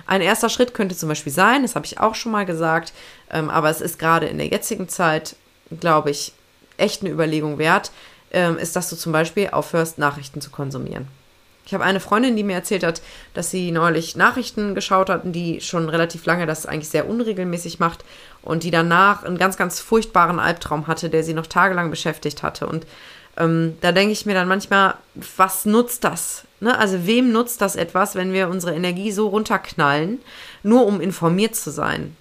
Ein 0.06 0.20
erster 0.20 0.48
Schritt 0.48 0.72
könnte 0.72 0.96
zum 0.96 1.08
Beispiel 1.08 1.32
sein, 1.32 1.62
das 1.62 1.74
habe 1.74 1.86
ich 1.86 1.98
auch 1.98 2.14
schon 2.14 2.32
mal 2.32 2.46
gesagt, 2.46 2.92
ähm, 3.30 3.50
aber 3.50 3.70
es 3.70 3.80
ist 3.80 3.98
gerade 3.98 4.26
in 4.26 4.38
der 4.38 4.48
jetzigen 4.48 4.88
Zeit, 4.88 5.36
glaube 5.80 6.10
ich, 6.10 6.32
echt 6.76 7.02
eine 7.02 7.10
Überlegung 7.10 7.58
wert, 7.58 7.90
ähm, 8.30 8.58
ist, 8.58 8.76
dass 8.76 8.90
du 8.90 8.96
zum 8.96 9.12
Beispiel 9.12 9.48
aufhörst, 9.50 9.98
Nachrichten 9.98 10.40
zu 10.40 10.50
konsumieren. 10.50 11.08
Ich 11.66 11.74
habe 11.74 11.82
eine 11.82 11.98
Freundin, 11.98 12.36
die 12.36 12.44
mir 12.44 12.54
erzählt 12.54 12.84
hat, 12.84 13.02
dass 13.34 13.50
sie 13.50 13.72
neulich 13.72 14.14
Nachrichten 14.14 14.76
geschaut 14.76 15.10
hat 15.10 15.24
und 15.24 15.32
die 15.32 15.60
schon 15.60 15.88
relativ 15.88 16.24
lange 16.24 16.46
das 16.46 16.64
eigentlich 16.64 16.88
sehr 16.88 17.08
unregelmäßig 17.08 17.80
macht 17.80 18.04
und 18.42 18.62
die 18.62 18.70
danach 18.70 19.24
einen 19.24 19.36
ganz, 19.36 19.56
ganz 19.56 19.80
furchtbaren 19.80 20.38
Albtraum 20.38 20.86
hatte, 20.86 21.10
der 21.10 21.24
sie 21.24 21.34
noch 21.34 21.48
tagelang 21.48 21.90
beschäftigt 21.90 22.44
hatte. 22.44 22.68
Und 22.68 22.86
ähm, 23.36 23.76
da 23.80 23.90
denke 23.90 24.12
ich 24.12 24.26
mir 24.26 24.34
dann 24.34 24.46
manchmal, 24.46 24.94
was 25.36 25.66
nutzt 25.66 26.04
das? 26.04 26.44
Ne? 26.60 26.78
Also 26.78 27.04
wem 27.04 27.32
nutzt 27.32 27.60
das 27.60 27.74
etwas, 27.74 28.14
wenn 28.14 28.32
wir 28.32 28.48
unsere 28.48 28.74
Energie 28.74 29.10
so 29.10 29.26
runterknallen, 29.26 30.20
nur 30.62 30.86
um 30.86 31.00
informiert 31.00 31.56
zu 31.56 31.70
sein? 31.70 32.16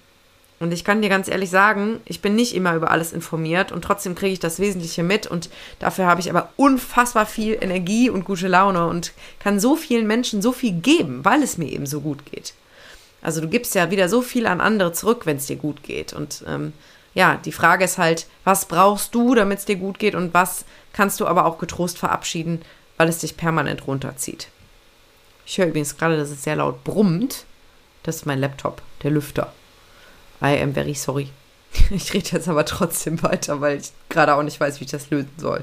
Und 0.58 0.72
ich 0.72 0.84
kann 0.84 1.02
dir 1.02 1.10
ganz 1.10 1.28
ehrlich 1.28 1.50
sagen, 1.50 2.00
ich 2.06 2.22
bin 2.22 2.34
nicht 2.34 2.54
immer 2.54 2.74
über 2.74 2.90
alles 2.90 3.12
informiert 3.12 3.72
und 3.72 3.82
trotzdem 3.82 4.14
kriege 4.14 4.32
ich 4.32 4.40
das 4.40 4.58
Wesentliche 4.58 5.02
mit 5.02 5.26
und 5.26 5.50
dafür 5.78 6.06
habe 6.06 6.20
ich 6.20 6.30
aber 6.30 6.48
unfassbar 6.56 7.26
viel 7.26 7.58
Energie 7.60 8.08
und 8.08 8.24
gute 8.24 8.48
Laune 8.48 8.86
und 8.86 9.12
kann 9.38 9.60
so 9.60 9.76
vielen 9.76 10.06
Menschen 10.06 10.40
so 10.40 10.52
viel 10.52 10.72
geben, 10.72 11.24
weil 11.26 11.42
es 11.42 11.58
mir 11.58 11.70
eben 11.70 11.84
so 11.84 12.00
gut 12.00 12.24
geht. 12.30 12.54
Also 13.20 13.42
du 13.42 13.48
gibst 13.48 13.74
ja 13.74 13.90
wieder 13.90 14.08
so 14.08 14.22
viel 14.22 14.46
an 14.46 14.62
andere 14.62 14.92
zurück, 14.92 15.26
wenn 15.26 15.36
es 15.36 15.46
dir 15.46 15.56
gut 15.56 15.82
geht. 15.82 16.14
Und 16.14 16.42
ähm, 16.46 16.72
ja, 17.12 17.38
die 17.44 17.52
Frage 17.52 17.84
ist 17.84 17.98
halt, 17.98 18.26
was 18.44 18.66
brauchst 18.66 19.14
du, 19.14 19.34
damit 19.34 19.58
es 19.58 19.64
dir 19.66 19.76
gut 19.76 19.98
geht 19.98 20.14
und 20.14 20.32
was 20.32 20.64
kannst 20.92 21.20
du 21.20 21.26
aber 21.26 21.44
auch 21.44 21.58
getrost 21.58 21.98
verabschieden, 21.98 22.62
weil 22.96 23.08
es 23.08 23.18
dich 23.18 23.36
permanent 23.36 23.86
runterzieht. 23.86 24.48
Ich 25.44 25.58
höre 25.58 25.66
übrigens 25.66 25.98
gerade, 25.98 26.16
dass 26.16 26.30
es 26.30 26.44
sehr 26.44 26.56
laut 26.56 26.82
brummt. 26.82 27.44
Das 28.04 28.16
ist 28.16 28.26
mein 28.26 28.38
Laptop, 28.38 28.80
der 29.02 29.10
Lüfter. 29.10 29.52
I 30.42 30.60
am 30.62 30.72
very 30.72 30.94
sorry. 30.94 31.28
Ich 31.90 32.14
rede 32.14 32.30
jetzt 32.32 32.48
aber 32.48 32.64
trotzdem 32.64 33.22
weiter, 33.22 33.60
weil 33.60 33.78
ich 33.78 33.92
gerade 34.08 34.34
auch 34.34 34.42
nicht 34.42 34.58
weiß, 34.58 34.80
wie 34.80 34.84
ich 34.84 34.90
das 34.90 35.10
lösen 35.10 35.32
soll. 35.36 35.62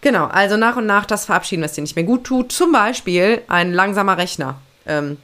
Genau, 0.00 0.26
also 0.26 0.56
nach 0.56 0.76
und 0.76 0.86
nach 0.86 1.06
das 1.06 1.24
verabschieden, 1.24 1.62
was 1.62 1.72
dir 1.72 1.82
nicht 1.82 1.96
mehr 1.96 2.04
gut 2.04 2.24
tut. 2.24 2.52
Zum 2.52 2.72
Beispiel 2.72 3.42
ein 3.48 3.72
langsamer 3.72 4.16
Rechner. 4.16 4.60
Ähm, 4.86 5.18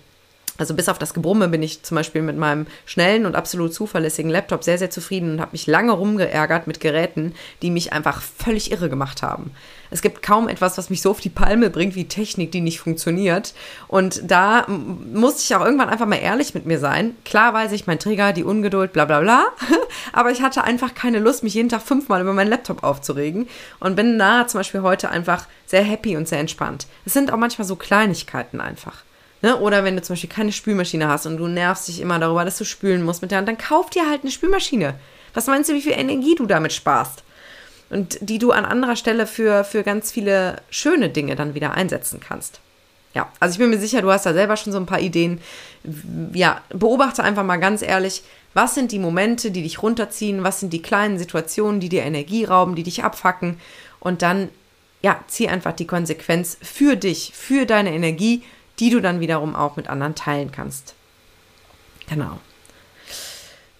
also 0.56 0.74
bis 0.74 0.88
auf 0.88 0.98
das 0.98 1.14
Gebrumme 1.14 1.48
bin 1.48 1.62
ich 1.62 1.82
zum 1.82 1.96
Beispiel 1.96 2.22
mit 2.22 2.36
meinem 2.36 2.66
schnellen 2.86 3.26
und 3.26 3.34
absolut 3.34 3.74
zuverlässigen 3.74 4.30
Laptop 4.30 4.62
sehr, 4.62 4.78
sehr 4.78 4.90
zufrieden 4.90 5.32
und 5.32 5.40
habe 5.40 5.52
mich 5.52 5.66
lange 5.66 5.92
rumgeärgert 5.92 6.66
mit 6.66 6.80
Geräten, 6.80 7.34
die 7.62 7.70
mich 7.70 7.92
einfach 7.92 8.22
völlig 8.22 8.70
irre 8.70 8.88
gemacht 8.88 9.22
haben. 9.22 9.50
Es 9.94 10.02
gibt 10.02 10.22
kaum 10.22 10.48
etwas, 10.48 10.76
was 10.76 10.90
mich 10.90 11.02
so 11.02 11.12
auf 11.12 11.20
die 11.20 11.28
Palme 11.28 11.70
bringt 11.70 11.94
wie 11.94 12.08
Technik, 12.08 12.50
die 12.50 12.60
nicht 12.60 12.80
funktioniert. 12.80 13.54
Und 13.86 14.28
da 14.28 14.66
musste 14.68 15.42
ich 15.42 15.54
auch 15.54 15.64
irgendwann 15.64 15.88
einfach 15.88 16.06
mal 16.06 16.16
ehrlich 16.16 16.52
mit 16.52 16.66
mir 16.66 16.80
sein. 16.80 17.14
Klar 17.24 17.54
weiß 17.54 17.70
ich, 17.70 17.86
mein 17.86 18.00
Trigger, 18.00 18.32
die 18.32 18.42
Ungeduld, 18.42 18.92
bla 18.92 19.04
bla 19.04 19.20
bla. 19.20 19.44
Aber 20.12 20.32
ich 20.32 20.42
hatte 20.42 20.64
einfach 20.64 20.94
keine 20.94 21.20
Lust, 21.20 21.44
mich 21.44 21.54
jeden 21.54 21.68
Tag 21.68 21.82
fünfmal 21.82 22.22
über 22.22 22.32
meinen 22.32 22.50
Laptop 22.50 22.82
aufzuregen. 22.82 23.48
Und 23.78 23.94
bin 23.94 24.18
da 24.18 24.48
zum 24.48 24.58
Beispiel 24.58 24.82
heute 24.82 25.10
einfach 25.10 25.46
sehr 25.66 25.82
happy 25.82 26.16
und 26.16 26.26
sehr 26.26 26.40
entspannt. 26.40 26.88
Es 27.04 27.12
sind 27.12 27.32
auch 27.32 27.38
manchmal 27.38 27.68
so 27.68 27.76
Kleinigkeiten 27.76 28.60
einfach. 28.60 29.03
Ne? 29.44 29.58
Oder 29.58 29.84
wenn 29.84 29.94
du 29.94 30.00
zum 30.00 30.14
Beispiel 30.14 30.30
keine 30.30 30.52
Spülmaschine 30.52 31.06
hast 31.06 31.26
und 31.26 31.36
du 31.36 31.46
nervst 31.46 31.86
dich 31.86 32.00
immer 32.00 32.18
darüber, 32.18 32.46
dass 32.46 32.56
du 32.56 32.64
spülen 32.64 33.02
musst 33.02 33.20
mit 33.20 33.30
der 33.30 33.36
Hand, 33.36 33.46
dann 33.46 33.58
kauf 33.58 33.90
dir 33.90 34.08
halt 34.08 34.22
eine 34.22 34.30
Spülmaschine. 34.30 34.94
Was 35.34 35.48
meinst 35.48 35.68
du, 35.68 35.74
wie 35.74 35.82
viel 35.82 35.92
Energie 35.92 36.34
du 36.34 36.46
damit 36.46 36.72
sparst? 36.72 37.22
Und 37.90 38.16
die 38.22 38.38
du 38.38 38.52
an 38.52 38.64
anderer 38.64 38.96
Stelle 38.96 39.26
für, 39.26 39.62
für 39.64 39.82
ganz 39.82 40.10
viele 40.10 40.62
schöne 40.70 41.10
Dinge 41.10 41.36
dann 41.36 41.52
wieder 41.52 41.74
einsetzen 41.74 42.20
kannst. 42.26 42.60
Ja, 43.12 43.30
also 43.38 43.52
ich 43.52 43.58
bin 43.58 43.68
mir 43.68 43.78
sicher, 43.78 44.00
du 44.00 44.10
hast 44.10 44.24
da 44.24 44.32
selber 44.32 44.56
schon 44.56 44.72
so 44.72 44.78
ein 44.78 44.86
paar 44.86 45.00
Ideen. 45.00 45.42
Ja, 46.32 46.62
beobachte 46.70 47.22
einfach 47.22 47.44
mal 47.44 47.58
ganz 47.58 47.82
ehrlich, 47.82 48.22
was 48.54 48.74
sind 48.74 48.92
die 48.92 48.98
Momente, 48.98 49.50
die 49.50 49.62
dich 49.62 49.82
runterziehen? 49.82 50.42
Was 50.42 50.60
sind 50.60 50.72
die 50.72 50.80
kleinen 50.80 51.18
Situationen, 51.18 51.80
die 51.80 51.90
dir 51.90 52.04
Energie 52.04 52.46
rauben, 52.46 52.76
die 52.76 52.82
dich 52.82 53.04
abfacken? 53.04 53.60
Und 54.00 54.22
dann, 54.22 54.48
ja, 55.02 55.20
zieh 55.28 55.48
einfach 55.48 55.72
die 55.74 55.86
Konsequenz 55.86 56.56
für 56.62 56.96
dich, 56.96 57.32
für 57.34 57.66
deine 57.66 57.92
Energie, 57.92 58.42
die 58.78 58.90
du 58.90 59.00
dann 59.00 59.20
wiederum 59.20 59.54
auch 59.54 59.76
mit 59.76 59.88
anderen 59.88 60.14
teilen 60.14 60.52
kannst. 60.52 60.94
Genau. 62.08 62.38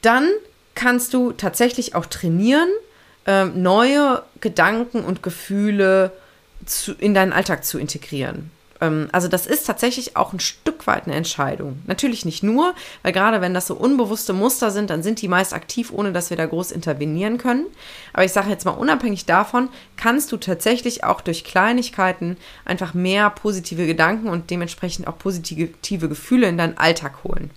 Dann 0.03 0.29
kannst 0.75 1.15
du 1.15 1.33
tatsächlich 1.33 1.95
auch 1.95 2.07
trainieren, 2.07 2.69
äh, 3.27 3.45
neue 3.47 4.23
Gedanken 4.41 5.05
und 5.05 5.23
Gefühle 5.23 6.13
zu, 6.67 6.93
in 6.93 7.15
deinen 7.15 7.33
Alltag 7.33 7.65
zu 7.65 7.79
integrieren. 7.79 8.51
Ähm, 8.85 9.09
also 9.13 9.29
das 9.29 9.47
ist 9.47 9.67
tatsächlich 9.67 10.17
auch 10.17 10.33
ein 10.33 10.41
Stück 10.41 10.87
weit 10.87 11.07
eine 11.07 11.15
Entscheidung. 11.15 11.81
Natürlich 11.87 12.25
nicht 12.25 12.43
nur, 12.43 12.75
weil 13.03 13.13
gerade 13.13 13.41
wenn 13.41 13.55
das 13.55 13.67
so 13.67 13.75
unbewusste 13.75 14.33
Muster 14.33 14.71
sind, 14.71 14.91
dann 14.91 15.03
sind 15.03 15.23
die 15.23 15.29
meist 15.29 15.53
aktiv, 15.53 15.91
ohne 15.93 16.13
dass 16.13 16.31
wir 16.31 16.37
da 16.37 16.47
groß 16.47 16.73
intervenieren 16.73 17.39
können. 17.39 17.67
Aber 18.13 18.25
ich 18.25 18.33
sage 18.33 18.51
jetzt 18.51 18.65
mal, 18.65 18.73
unabhängig 18.73 19.27
davon, 19.27 19.69
kannst 19.97 20.33
du 20.33 20.37
tatsächlich 20.37 21.05
auch 21.05 21.21
durch 21.21 21.45
Kleinigkeiten 21.45 22.37
einfach 22.65 22.95
mehr 22.95 23.31
positive 23.31 23.87
Gedanken 23.87 24.29
und 24.29 24.51
dementsprechend 24.51 25.07
auch 25.07 25.19
positive 25.19 26.09
Gefühle 26.09 26.49
in 26.49 26.59
deinen 26.59 26.79
Alltag 26.79 27.25
holen. 27.25 27.51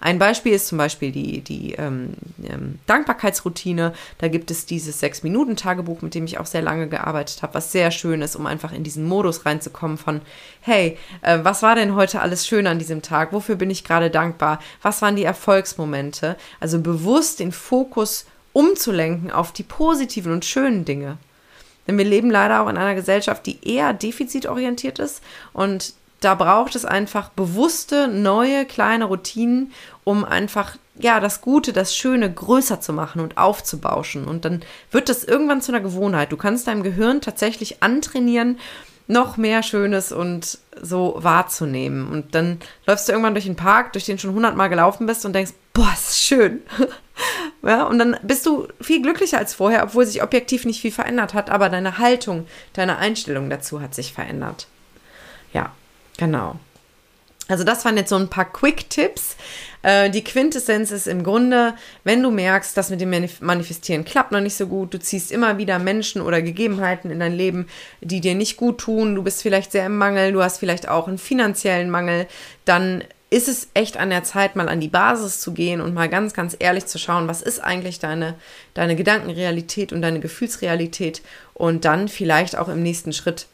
Ein 0.00 0.18
Beispiel 0.18 0.52
ist 0.52 0.68
zum 0.68 0.78
Beispiel 0.78 1.12
die, 1.12 1.40
die 1.40 1.72
ähm, 1.72 2.14
ähm, 2.48 2.78
Dankbarkeitsroutine. 2.86 3.92
Da 4.18 4.28
gibt 4.28 4.50
es 4.50 4.66
dieses 4.66 5.00
Sechs-Minuten-Tagebuch, 5.00 6.02
mit 6.02 6.14
dem 6.14 6.24
ich 6.24 6.38
auch 6.38 6.46
sehr 6.46 6.62
lange 6.62 6.88
gearbeitet 6.88 7.42
habe, 7.42 7.54
was 7.54 7.72
sehr 7.72 7.90
schön 7.90 8.22
ist, 8.22 8.36
um 8.36 8.46
einfach 8.46 8.72
in 8.72 8.84
diesen 8.84 9.06
Modus 9.06 9.46
reinzukommen 9.46 9.98
von, 9.98 10.20
hey, 10.60 10.98
äh, 11.22 11.38
was 11.42 11.62
war 11.62 11.74
denn 11.74 11.94
heute 11.94 12.20
alles 12.20 12.46
schön 12.46 12.66
an 12.66 12.78
diesem 12.78 13.02
Tag? 13.02 13.32
Wofür 13.32 13.56
bin 13.56 13.70
ich 13.70 13.84
gerade 13.84 14.10
dankbar? 14.10 14.60
Was 14.82 15.02
waren 15.02 15.16
die 15.16 15.24
Erfolgsmomente? 15.24 16.36
Also 16.60 16.80
bewusst 16.80 17.40
den 17.40 17.52
Fokus 17.52 18.26
umzulenken 18.52 19.30
auf 19.30 19.52
die 19.52 19.62
positiven 19.62 20.32
und 20.32 20.44
schönen 20.44 20.84
Dinge. 20.84 21.18
Denn 21.86 21.98
wir 21.98 22.04
leben 22.04 22.30
leider 22.30 22.62
auch 22.62 22.68
in 22.68 22.76
einer 22.76 22.94
Gesellschaft, 22.94 23.46
die 23.46 23.58
eher 23.68 23.92
defizitorientiert 23.92 24.98
ist 24.98 25.22
und 25.52 25.94
da 26.20 26.34
braucht 26.34 26.74
es 26.76 26.84
einfach 26.84 27.28
bewusste, 27.30 28.08
neue, 28.08 28.64
kleine 28.64 29.04
Routinen, 29.04 29.72
um 30.04 30.24
einfach, 30.24 30.76
ja, 30.98 31.20
das 31.20 31.40
Gute, 31.40 31.72
das 31.72 31.96
Schöne 31.96 32.32
größer 32.32 32.80
zu 32.80 32.92
machen 32.92 33.20
und 33.20 33.36
aufzubauschen. 33.36 34.24
Und 34.24 34.44
dann 34.44 34.62
wird 34.90 35.08
das 35.08 35.24
irgendwann 35.24 35.60
zu 35.60 35.72
einer 35.72 35.82
Gewohnheit. 35.82 36.32
Du 36.32 36.36
kannst 36.36 36.66
deinem 36.66 36.82
Gehirn 36.82 37.20
tatsächlich 37.20 37.82
antrainieren, 37.82 38.58
noch 39.08 39.36
mehr 39.36 39.62
Schönes 39.62 40.10
und 40.10 40.58
so 40.80 41.16
wahrzunehmen. 41.18 42.08
Und 42.08 42.34
dann 42.34 42.58
läufst 42.86 43.08
du 43.08 43.12
irgendwann 43.12 43.34
durch 43.34 43.44
den 43.44 43.56
Park, 43.56 43.92
durch 43.92 44.04
den 44.04 44.18
schon 44.18 44.34
hundertmal 44.34 44.68
gelaufen 44.68 45.06
bist 45.06 45.24
und 45.24 45.32
denkst, 45.32 45.52
boah, 45.72 45.92
ist 45.92 46.18
schön. 46.18 46.62
Ja, 47.62 47.84
und 47.84 47.98
dann 47.98 48.16
bist 48.22 48.44
du 48.44 48.68
viel 48.80 49.00
glücklicher 49.00 49.38
als 49.38 49.54
vorher, 49.54 49.82
obwohl 49.82 50.04
sich 50.04 50.22
objektiv 50.22 50.66
nicht 50.66 50.82
viel 50.82 50.92
verändert 50.92 51.32
hat, 51.32 51.48
aber 51.48 51.70
deine 51.70 51.96
Haltung, 51.98 52.46
deine 52.74 52.98
Einstellung 52.98 53.48
dazu 53.48 53.80
hat 53.80 53.94
sich 53.94 54.12
verändert. 54.12 54.68
Ja, 55.52 55.72
genau. 56.16 56.56
Also 57.48 57.62
das 57.62 57.84
waren 57.84 57.96
jetzt 57.96 58.10
so 58.10 58.16
ein 58.16 58.28
paar 58.28 58.44
Quick-Tipps. 58.44 59.36
Äh, 59.82 60.10
die 60.10 60.24
Quintessenz 60.24 60.90
ist 60.90 61.06
im 61.06 61.22
Grunde, 61.22 61.74
wenn 62.02 62.22
du 62.22 62.30
merkst, 62.30 62.76
dass 62.76 62.90
mit 62.90 63.00
dem 63.00 63.14
Manifestieren 63.40 64.04
klappt 64.04 64.32
noch 64.32 64.40
nicht 64.40 64.56
so 64.56 64.66
gut, 64.66 64.92
du 64.92 64.98
ziehst 64.98 65.30
immer 65.30 65.58
wieder 65.58 65.78
Menschen 65.78 66.22
oder 66.22 66.42
Gegebenheiten 66.42 67.10
in 67.10 67.20
dein 67.20 67.34
Leben, 67.34 67.68
die 68.00 68.20
dir 68.20 68.34
nicht 68.34 68.56
gut 68.56 68.78
tun, 68.78 69.14
du 69.14 69.22
bist 69.22 69.42
vielleicht 69.42 69.70
sehr 69.70 69.86
im 69.86 69.96
Mangel, 69.96 70.32
du 70.32 70.42
hast 70.42 70.58
vielleicht 70.58 70.88
auch 70.88 71.06
einen 71.06 71.18
finanziellen 71.18 71.88
Mangel, 71.88 72.26
dann 72.64 73.04
ist 73.28 73.48
es 73.48 73.68
echt 73.74 73.96
an 73.96 74.10
der 74.10 74.24
Zeit, 74.24 74.56
mal 74.56 74.68
an 74.68 74.80
die 74.80 74.88
Basis 74.88 75.40
zu 75.40 75.52
gehen 75.52 75.80
und 75.80 75.94
mal 75.94 76.08
ganz, 76.08 76.32
ganz 76.32 76.56
ehrlich 76.58 76.86
zu 76.86 76.98
schauen, 76.98 77.28
was 77.28 77.42
ist 77.42 77.60
eigentlich 77.60 77.98
deine, 77.98 78.34
deine 78.74 78.96
Gedankenrealität 78.96 79.92
und 79.92 80.02
deine 80.02 80.20
Gefühlsrealität 80.20 81.22
und 81.54 81.84
dann 81.84 82.08
vielleicht 82.08 82.56
auch 82.56 82.68
im 82.68 82.82
nächsten 82.82 83.12
Schritt 83.12 83.46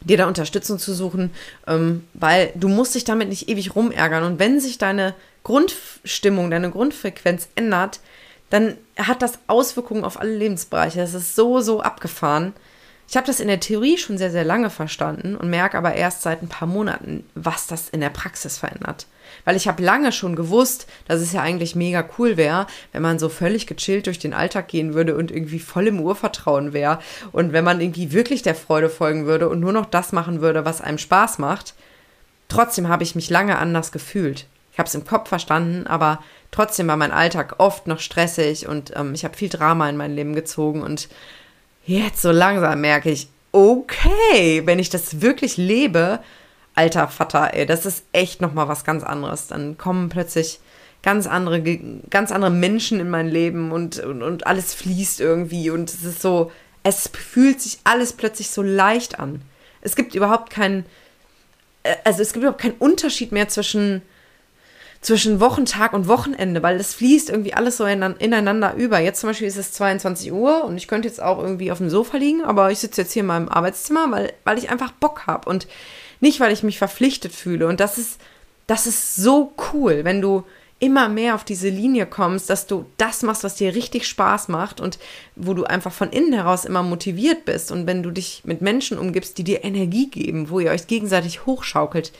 dir 0.00 0.16
da 0.16 0.26
Unterstützung 0.26 0.78
zu 0.78 0.94
suchen, 0.94 1.30
ähm, 1.66 2.04
weil 2.14 2.52
du 2.54 2.68
musst 2.68 2.94
dich 2.94 3.04
damit 3.04 3.28
nicht 3.28 3.48
ewig 3.48 3.74
rumärgern. 3.74 4.24
Und 4.24 4.38
wenn 4.38 4.60
sich 4.60 4.78
deine 4.78 5.14
Grundstimmung, 5.42 6.50
deine 6.50 6.70
Grundfrequenz 6.70 7.48
ändert, 7.54 8.00
dann 8.50 8.76
hat 8.96 9.22
das 9.22 9.38
Auswirkungen 9.46 10.04
auf 10.04 10.20
alle 10.20 10.34
Lebensbereiche. 10.34 11.00
Das 11.00 11.14
ist 11.14 11.34
so, 11.34 11.60
so 11.60 11.80
abgefahren. 11.80 12.54
Ich 13.08 13.16
habe 13.16 13.26
das 13.26 13.40
in 13.40 13.48
der 13.48 13.60
Theorie 13.60 13.96
schon 13.96 14.18
sehr, 14.18 14.30
sehr 14.30 14.44
lange 14.44 14.70
verstanden 14.70 15.36
und 15.36 15.48
merke 15.48 15.78
aber 15.78 15.94
erst 15.94 16.22
seit 16.22 16.42
ein 16.42 16.48
paar 16.48 16.68
Monaten, 16.68 17.24
was 17.34 17.66
das 17.66 17.88
in 17.88 18.00
der 18.00 18.10
Praxis 18.10 18.58
verändert. 18.58 19.06
Weil 19.44 19.56
ich 19.56 19.68
habe 19.68 19.82
lange 19.82 20.12
schon 20.12 20.36
gewusst, 20.36 20.86
dass 21.06 21.20
es 21.20 21.32
ja 21.32 21.42
eigentlich 21.42 21.74
mega 21.74 22.04
cool 22.18 22.36
wäre, 22.36 22.66
wenn 22.92 23.02
man 23.02 23.18
so 23.18 23.28
völlig 23.28 23.66
gechillt 23.66 24.06
durch 24.06 24.18
den 24.18 24.34
Alltag 24.34 24.68
gehen 24.68 24.94
würde 24.94 25.16
und 25.16 25.30
irgendwie 25.30 25.58
voll 25.58 25.86
im 25.86 26.00
Urvertrauen 26.00 26.72
wäre. 26.72 26.98
Und 27.32 27.52
wenn 27.52 27.64
man 27.64 27.80
irgendwie 27.80 28.12
wirklich 28.12 28.42
der 28.42 28.54
Freude 28.54 28.88
folgen 28.88 29.26
würde 29.26 29.48
und 29.48 29.60
nur 29.60 29.72
noch 29.72 29.86
das 29.86 30.12
machen 30.12 30.40
würde, 30.40 30.64
was 30.64 30.80
einem 30.80 30.98
Spaß 30.98 31.38
macht. 31.38 31.74
Trotzdem 32.48 32.88
habe 32.88 33.02
ich 33.02 33.14
mich 33.14 33.28
lange 33.30 33.58
anders 33.58 33.92
gefühlt. 33.92 34.46
Ich 34.72 34.78
habe 34.78 34.86
es 34.86 34.94
im 34.94 35.04
Kopf 35.04 35.28
verstanden, 35.28 35.86
aber 35.86 36.22
trotzdem 36.50 36.86
war 36.86 36.96
mein 36.96 37.10
Alltag 37.10 37.56
oft 37.58 37.86
noch 37.86 37.98
stressig 37.98 38.68
und 38.68 38.92
ähm, 38.96 39.12
ich 39.12 39.24
habe 39.24 39.36
viel 39.36 39.48
Drama 39.48 39.88
in 39.88 39.96
mein 39.96 40.14
Leben 40.14 40.34
gezogen 40.34 40.82
und 40.82 41.08
jetzt 41.84 42.22
so 42.22 42.30
langsam 42.30 42.80
merke 42.80 43.10
ich, 43.10 43.28
okay, 43.52 44.62
wenn 44.66 44.78
ich 44.78 44.88
das 44.88 45.20
wirklich 45.20 45.56
lebe, 45.56 46.20
alter 46.78 47.08
Vater, 47.08 47.54
ey, 47.54 47.66
das 47.66 47.84
ist 47.86 48.04
echt 48.12 48.40
nochmal 48.40 48.68
was 48.68 48.84
ganz 48.84 49.02
anderes. 49.02 49.48
Dann 49.48 49.76
kommen 49.76 50.10
plötzlich 50.10 50.60
ganz 51.02 51.26
andere, 51.26 51.60
ganz 52.08 52.30
andere 52.30 52.52
Menschen 52.52 53.00
in 53.00 53.10
mein 53.10 53.28
Leben 53.28 53.72
und, 53.72 53.98
und, 53.98 54.22
und 54.22 54.46
alles 54.46 54.74
fließt 54.74 55.20
irgendwie 55.20 55.70
und 55.70 55.90
es 55.90 56.04
ist 56.04 56.22
so, 56.22 56.52
es 56.84 57.08
fühlt 57.08 57.60
sich 57.60 57.80
alles 57.82 58.12
plötzlich 58.12 58.50
so 58.50 58.62
leicht 58.62 59.18
an. 59.18 59.42
Es 59.80 59.96
gibt 59.96 60.14
überhaupt 60.14 60.50
keinen, 60.50 60.86
äh, 61.82 61.96
also 62.04 62.22
es 62.22 62.32
gibt 62.32 62.44
überhaupt 62.44 62.62
keinen 62.62 62.78
Unterschied 62.78 63.32
mehr 63.32 63.48
zwischen 63.48 64.02
zwischen 65.00 65.38
Wochentag 65.38 65.92
und 65.92 66.08
Wochenende, 66.08 66.60
weil 66.62 66.76
das 66.76 66.94
fließt 66.94 67.30
irgendwie 67.30 67.54
alles 67.54 67.76
so 67.76 67.84
ineinander 67.84 68.74
über. 68.74 68.98
Jetzt 68.98 69.20
zum 69.20 69.30
Beispiel 69.30 69.46
ist 69.46 69.56
es 69.56 69.70
22 69.72 70.32
Uhr 70.32 70.64
und 70.64 70.76
ich 70.76 70.88
könnte 70.88 71.06
jetzt 71.06 71.22
auch 71.22 71.38
irgendwie 71.38 71.70
auf 71.70 71.78
dem 71.78 71.88
Sofa 71.88 72.16
liegen, 72.16 72.42
aber 72.42 72.72
ich 72.72 72.80
sitze 72.80 73.02
jetzt 73.02 73.12
hier 73.12 73.20
in 73.20 73.28
meinem 73.28 73.48
Arbeitszimmer, 73.48 74.10
weil, 74.10 74.32
weil 74.42 74.58
ich 74.58 74.70
einfach 74.70 74.90
Bock 74.90 75.28
habe 75.28 75.48
und 75.48 75.68
nicht, 76.20 76.40
weil 76.40 76.52
ich 76.52 76.62
mich 76.62 76.78
verpflichtet 76.78 77.32
fühle. 77.32 77.66
Und 77.66 77.80
das 77.80 77.98
ist, 77.98 78.20
das 78.66 78.86
ist 78.86 79.16
so 79.16 79.52
cool, 79.72 80.04
wenn 80.04 80.20
du 80.20 80.44
immer 80.80 81.08
mehr 81.08 81.34
auf 81.34 81.44
diese 81.44 81.68
Linie 81.68 82.06
kommst, 82.06 82.50
dass 82.50 82.66
du 82.66 82.86
das 82.98 83.22
machst, 83.22 83.42
was 83.42 83.56
dir 83.56 83.74
richtig 83.74 84.06
Spaß 84.06 84.48
macht 84.48 84.80
und 84.80 84.98
wo 85.34 85.54
du 85.54 85.64
einfach 85.64 85.92
von 85.92 86.10
innen 86.10 86.32
heraus 86.32 86.64
immer 86.64 86.82
motiviert 86.82 87.44
bist. 87.44 87.72
Und 87.72 87.86
wenn 87.86 88.02
du 88.02 88.10
dich 88.10 88.42
mit 88.44 88.60
Menschen 88.60 88.98
umgibst, 88.98 89.38
die 89.38 89.44
dir 89.44 89.64
Energie 89.64 90.08
geben, 90.08 90.50
wo 90.50 90.60
ihr 90.60 90.70
euch 90.70 90.86
gegenseitig 90.86 91.46
hochschaukelt, 91.46 92.12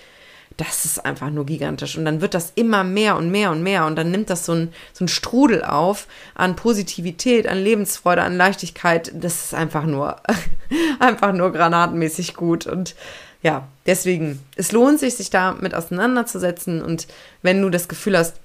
das 0.57 0.85
ist 0.85 1.05
einfach 1.05 1.31
nur 1.31 1.47
gigantisch. 1.47 1.97
Und 1.97 2.05
dann 2.05 2.21
wird 2.21 2.35
das 2.35 2.53
immer 2.57 2.83
mehr 2.83 3.17
und 3.17 3.31
mehr 3.31 3.53
und 3.53 3.63
mehr. 3.63 3.87
Und 3.87 3.95
dann 3.95 4.11
nimmt 4.11 4.29
das 4.29 4.45
so 4.45 4.53
ein, 4.53 4.73
so 4.93 5.05
ein 5.05 5.09
Strudel 5.09 5.63
auf 5.63 6.09
an 6.35 6.57
Positivität, 6.57 7.47
an 7.47 7.63
Lebensfreude, 7.63 8.23
an 8.23 8.37
Leichtigkeit. 8.37 9.13
Das 9.15 9.45
ist 9.45 9.55
einfach 9.55 9.85
nur, 9.85 10.17
einfach 10.99 11.33
nur 11.33 11.53
granatenmäßig 11.53 12.35
gut. 12.35 12.67
Und 12.67 12.97
ja, 13.43 13.69
deswegen, 13.87 14.41
es 14.57 14.73
lohnt 14.73 14.99
sich, 14.99 15.15
sich 15.15 15.31
damit 15.31 15.75
auseinanderzusetzen. 15.75 16.83
Und 16.83 17.07
wenn 17.43 17.63
du 17.63 17.71
das 17.71 17.89
Gefühl 17.89 18.19
hast, 18.19 18.37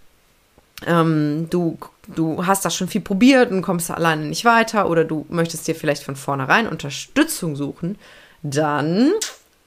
ähm, 0.86 1.48
du, 1.50 1.78
du 2.08 2.46
hast 2.46 2.66
das 2.66 2.76
schon 2.76 2.88
viel 2.88 3.02
probiert 3.02 3.52
und 3.52 3.62
kommst 3.62 3.90
alleine 3.90 4.26
nicht 4.26 4.46
weiter 4.46 4.90
oder 4.90 5.04
du 5.04 5.26
möchtest 5.30 5.68
dir 5.68 5.76
vielleicht 5.76 6.04
von 6.04 6.16
vornherein 6.16 6.68
Unterstützung 6.68 7.56
suchen, 7.56 7.98
dann 8.44 9.12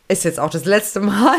ist 0.08 0.24
jetzt 0.24 0.38
auch 0.38 0.50
das 0.50 0.64
letzte 0.64 1.00
Mal, 1.00 1.36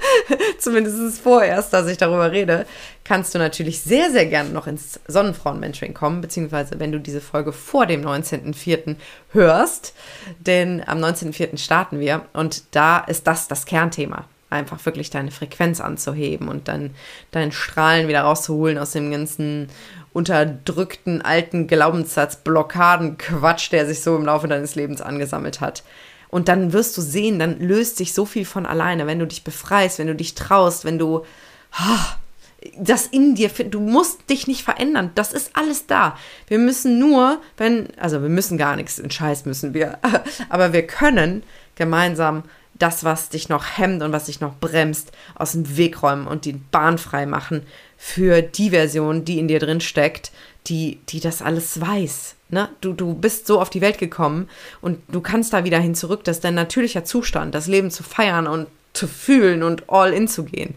zumindest 0.58 1.20
vorerst, 1.20 1.72
dass 1.72 1.86
ich 1.86 1.98
darüber 1.98 2.32
rede, 2.32 2.66
kannst 3.04 3.34
du 3.34 3.38
natürlich 3.38 3.80
sehr, 3.80 4.10
sehr 4.10 4.26
gerne 4.26 4.50
noch 4.50 4.66
ins 4.66 4.98
Sonnenfrauen-Mentoring 5.06 5.94
kommen, 5.94 6.20
beziehungsweise 6.20 6.80
wenn 6.80 6.92
du 6.92 6.98
diese 6.98 7.20
Folge 7.20 7.52
vor 7.52 7.86
dem 7.86 8.04
19.04. 8.04 8.96
hörst, 9.32 9.94
denn 10.40 10.82
am 10.86 10.98
19.04. 10.98 11.58
starten 11.58 12.00
wir 12.00 12.24
und 12.32 12.74
da 12.74 12.98
ist 12.98 13.26
das 13.26 13.46
das 13.48 13.66
Kernthema. 13.66 14.24
Einfach 14.50 14.84
wirklich 14.86 15.10
deine 15.10 15.30
Frequenz 15.30 15.80
anzuheben 15.80 16.48
und 16.48 16.68
dann 16.68 16.94
deinen 17.30 17.52
Strahlen 17.52 18.08
wieder 18.08 18.22
rauszuholen 18.22 18.78
aus 18.78 18.92
dem 18.92 19.10
ganzen 19.10 19.68
unterdrückten 20.12 21.22
alten 21.22 21.66
Glaubenssatz, 21.66 22.36
Blockaden, 22.36 23.18
Quatsch, 23.18 23.70
der 23.70 23.86
sich 23.86 24.00
so 24.00 24.16
im 24.16 24.24
Laufe 24.24 24.48
deines 24.48 24.74
Lebens 24.74 25.02
angesammelt 25.02 25.60
hat. 25.60 25.84
Und 26.28 26.48
dann 26.48 26.72
wirst 26.72 26.96
du 26.96 27.00
sehen, 27.00 27.38
dann 27.38 27.58
löst 27.60 27.96
sich 27.96 28.12
so 28.12 28.26
viel 28.26 28.44
von 28.44 28.66
alleine, 28.66 29.06
wenn 29.06 29.18
du 29.18 29.26
dich 29.26 29.44
befreist, 29.44 29.98
wenn 29.98 30.08
du 30.08 30.14
dich 30.14 30.34
traust, 30.34 30.84
wenn 30.84 30.98
du 30.98 31.24
das 32.76 33.06
in 33.06 33.34
dir, 33.34 33.48
du 33.48 33.80
musst 33.80 34.28
dich 34.28 34.46
nicht 34.46 34.62
verändern. 34.62 35.12
Das 35.14 35.32
ist 35.32 35.50
alles 35.54 35.86
da. 35.86 36.16
Wir 36.48 36.58
müssen 36.58 36.98
nur, 36.98 37.40
wenn, 37.56 37.88
also 37.98 38.20
wir 38.20 38.28
müssen 38.28 38.58
gar 38.58 38.76
nichts, 38.76 38.98
in 38.98 39.10
Scheiß 39.10 39.44
müssen 39.44 39.74
wir, 39.74 39.98
aber 40.48 40.72
wir 40.72 40.86
können 40.86 41.42
gemeinsam 41.76 42.42
das, 42.74 43.04
was 43.04 43.28
dich 43.28 43.48
noch 43.48 43.76
hemmt 43.76 44.02
und 44.02 44.12
was 44.12 44.26
dich 44.26 44.40
noch 44.40 44.56
bremst, 44.56 45.12
aus 45.34 45.52
dem 45.52 45.76
Weg 45.76 46.02
räumen 46.02 46.26
und 46.26 46.44
die 46.44 46.52
Bahn 46.52 46.98
frei 46.98 47.26
machen 47.26 47.62
für 47.96 48.42
die 48.42 48.70
Version, 48.70 49.24
die 49.24 49.38
in 49.38 49.48
dir 49.48 49.58
drin 49.58 49.80
steckt, 49.80 50.30
die, 50.66 50.98
die 51.08 51.20
das 51.20 51.42
alles 51.42 51.80
weiß. 51.80 52.34
Ne? 52.50 52.68
Du, 52.80 52.92
du 52.92 53.14
bist 53.14 53.46
so 53.46 53.60
auf 53.60 53.70
die 53.70 53.80
Welt 53.80 53.98
gekommen 53.98 54.48
und 54.80 54.98
du 55.08 55.20
kannst 55.20 55.52
da 55.52 55.64
wieder 55.64 55.78
hin 55.78 55.94
zurück. 55.94 56.24
Das 56.24 56.38
ist 56.38 56.44
dein 56.44 56.54
natürlicher 56.54 57.04
Zustand, 57.04 57.54
das 57.54 57.66
Leben 57.66 57.90
zu 57.90 58.02
feiern 58.02 58.46
und 58.46 58.66
zu 58.92 59.06
fühlen 59.06 59.62
und 59.62 59.88
all 59.88 60.12
in 60.12 60.28
zu 60.28 60.44
gehen. 60.44 60.74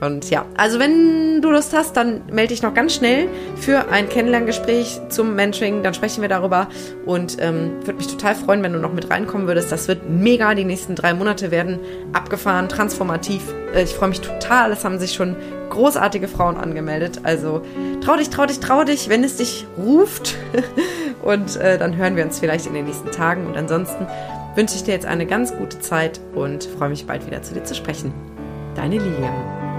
Und 0.00 0.30
ja, 0.30 0.44
also 0.56 0.78
wenn 0.78 1.40
du 1.40 1.50
Lust 1.50 1.72
hast, 1.74 1.96
dann 1.96 2.22
melde 2.30 2.48
dich 2.48 2.62
noch 2.62 2.74
ganz 2.74 2.94
schnell 2.94 3.28
für 3.56 3.88
ein 3.88 4.08
Kennenlerngespräch 4.08 5.00
zum 5.08 5.34
Mentoring. 5.34 5.82
Dann 5.82 5.94
sprechen 5.94 6.22
wir 6.22 6.28
darüber 6.28 6.68
und 7.06 7.36
ähm, 7.40 7.74
würde 7.80 7.94
mich 7.94 8.08
total 8.08 8.34
freuen, 8.34 8.62
wenn 8.62 8.72
du 8.72 8.78
noch 8.78 8.92
mit 8.92 9.10
reinkommen 9.10 9.46
würdest. 9.46 9.70
Das 9.70 9.88
wird 9.88 10.08
mega. 10.08 10.54
Die 10.54 10.64
nächsten 10.64 10.96
drei 10.96 11.14
Monate 11.14 11.50
werden 11.50 11.78
abgefahren, 12.12 12.68
transformativ. 12.68 13.42
Äh, 13.74 13.84
ich 13.84 13.94
freue 13.94 14.08
mich 14.08 14.20
total. 14.20 14.72
Es 14.72 14.84
haben 14.84 14.98
sich 14.98 15.14
schon 15.14 15.36
großartige 15.70 16.28
Frauen 16.28 16.56
angemeldet. 16.56 17.20
Also 17.22 17.62
trau 18.02 18.16
dich, 18.16 18.28
trau 18.28 18.46
dich, 18.46 18.60
trau 18.60 18.84
dich, 18.84 19.08
wenn 19.08 19.24
es 19.24 19.36
dich 19.36 19.66
ruft. 19.78 20.36
und 21.22 21.56
äh, 21.56 21.78
dann 21.78 21.96
hören 21.96 22.16
wir 22.16 22.24
uns 22.24 22.40
vielleicht 22.40 22.66
in 22.66 22.74
den 22.74 22.86
nächsten 22.86 23.10
Tagen. 23.10 23.46
Und 23.46 23.56
ansonsten 23.56 24.06
wünsche 24.54 24.74
ich 24.74 24.84
dir 24.84 24.92
jetzt 24.92 25.06
eine 25.06 25.26
ganz 25.26 25.56
gute 25.56 25.80
Zeit 25.80 26.20
und 26.34 26.64
freue 26.64 26.90
mich 26.90 27.06
bald 27.06 27.26
wieder 27.26 27.42
zu 27.42 27.54
dir 27.54 27.64
zu 27.64 27.74
sprechen. 27.74 28.31
Deine 28.74 28.98
Lilian. 28.98 29.71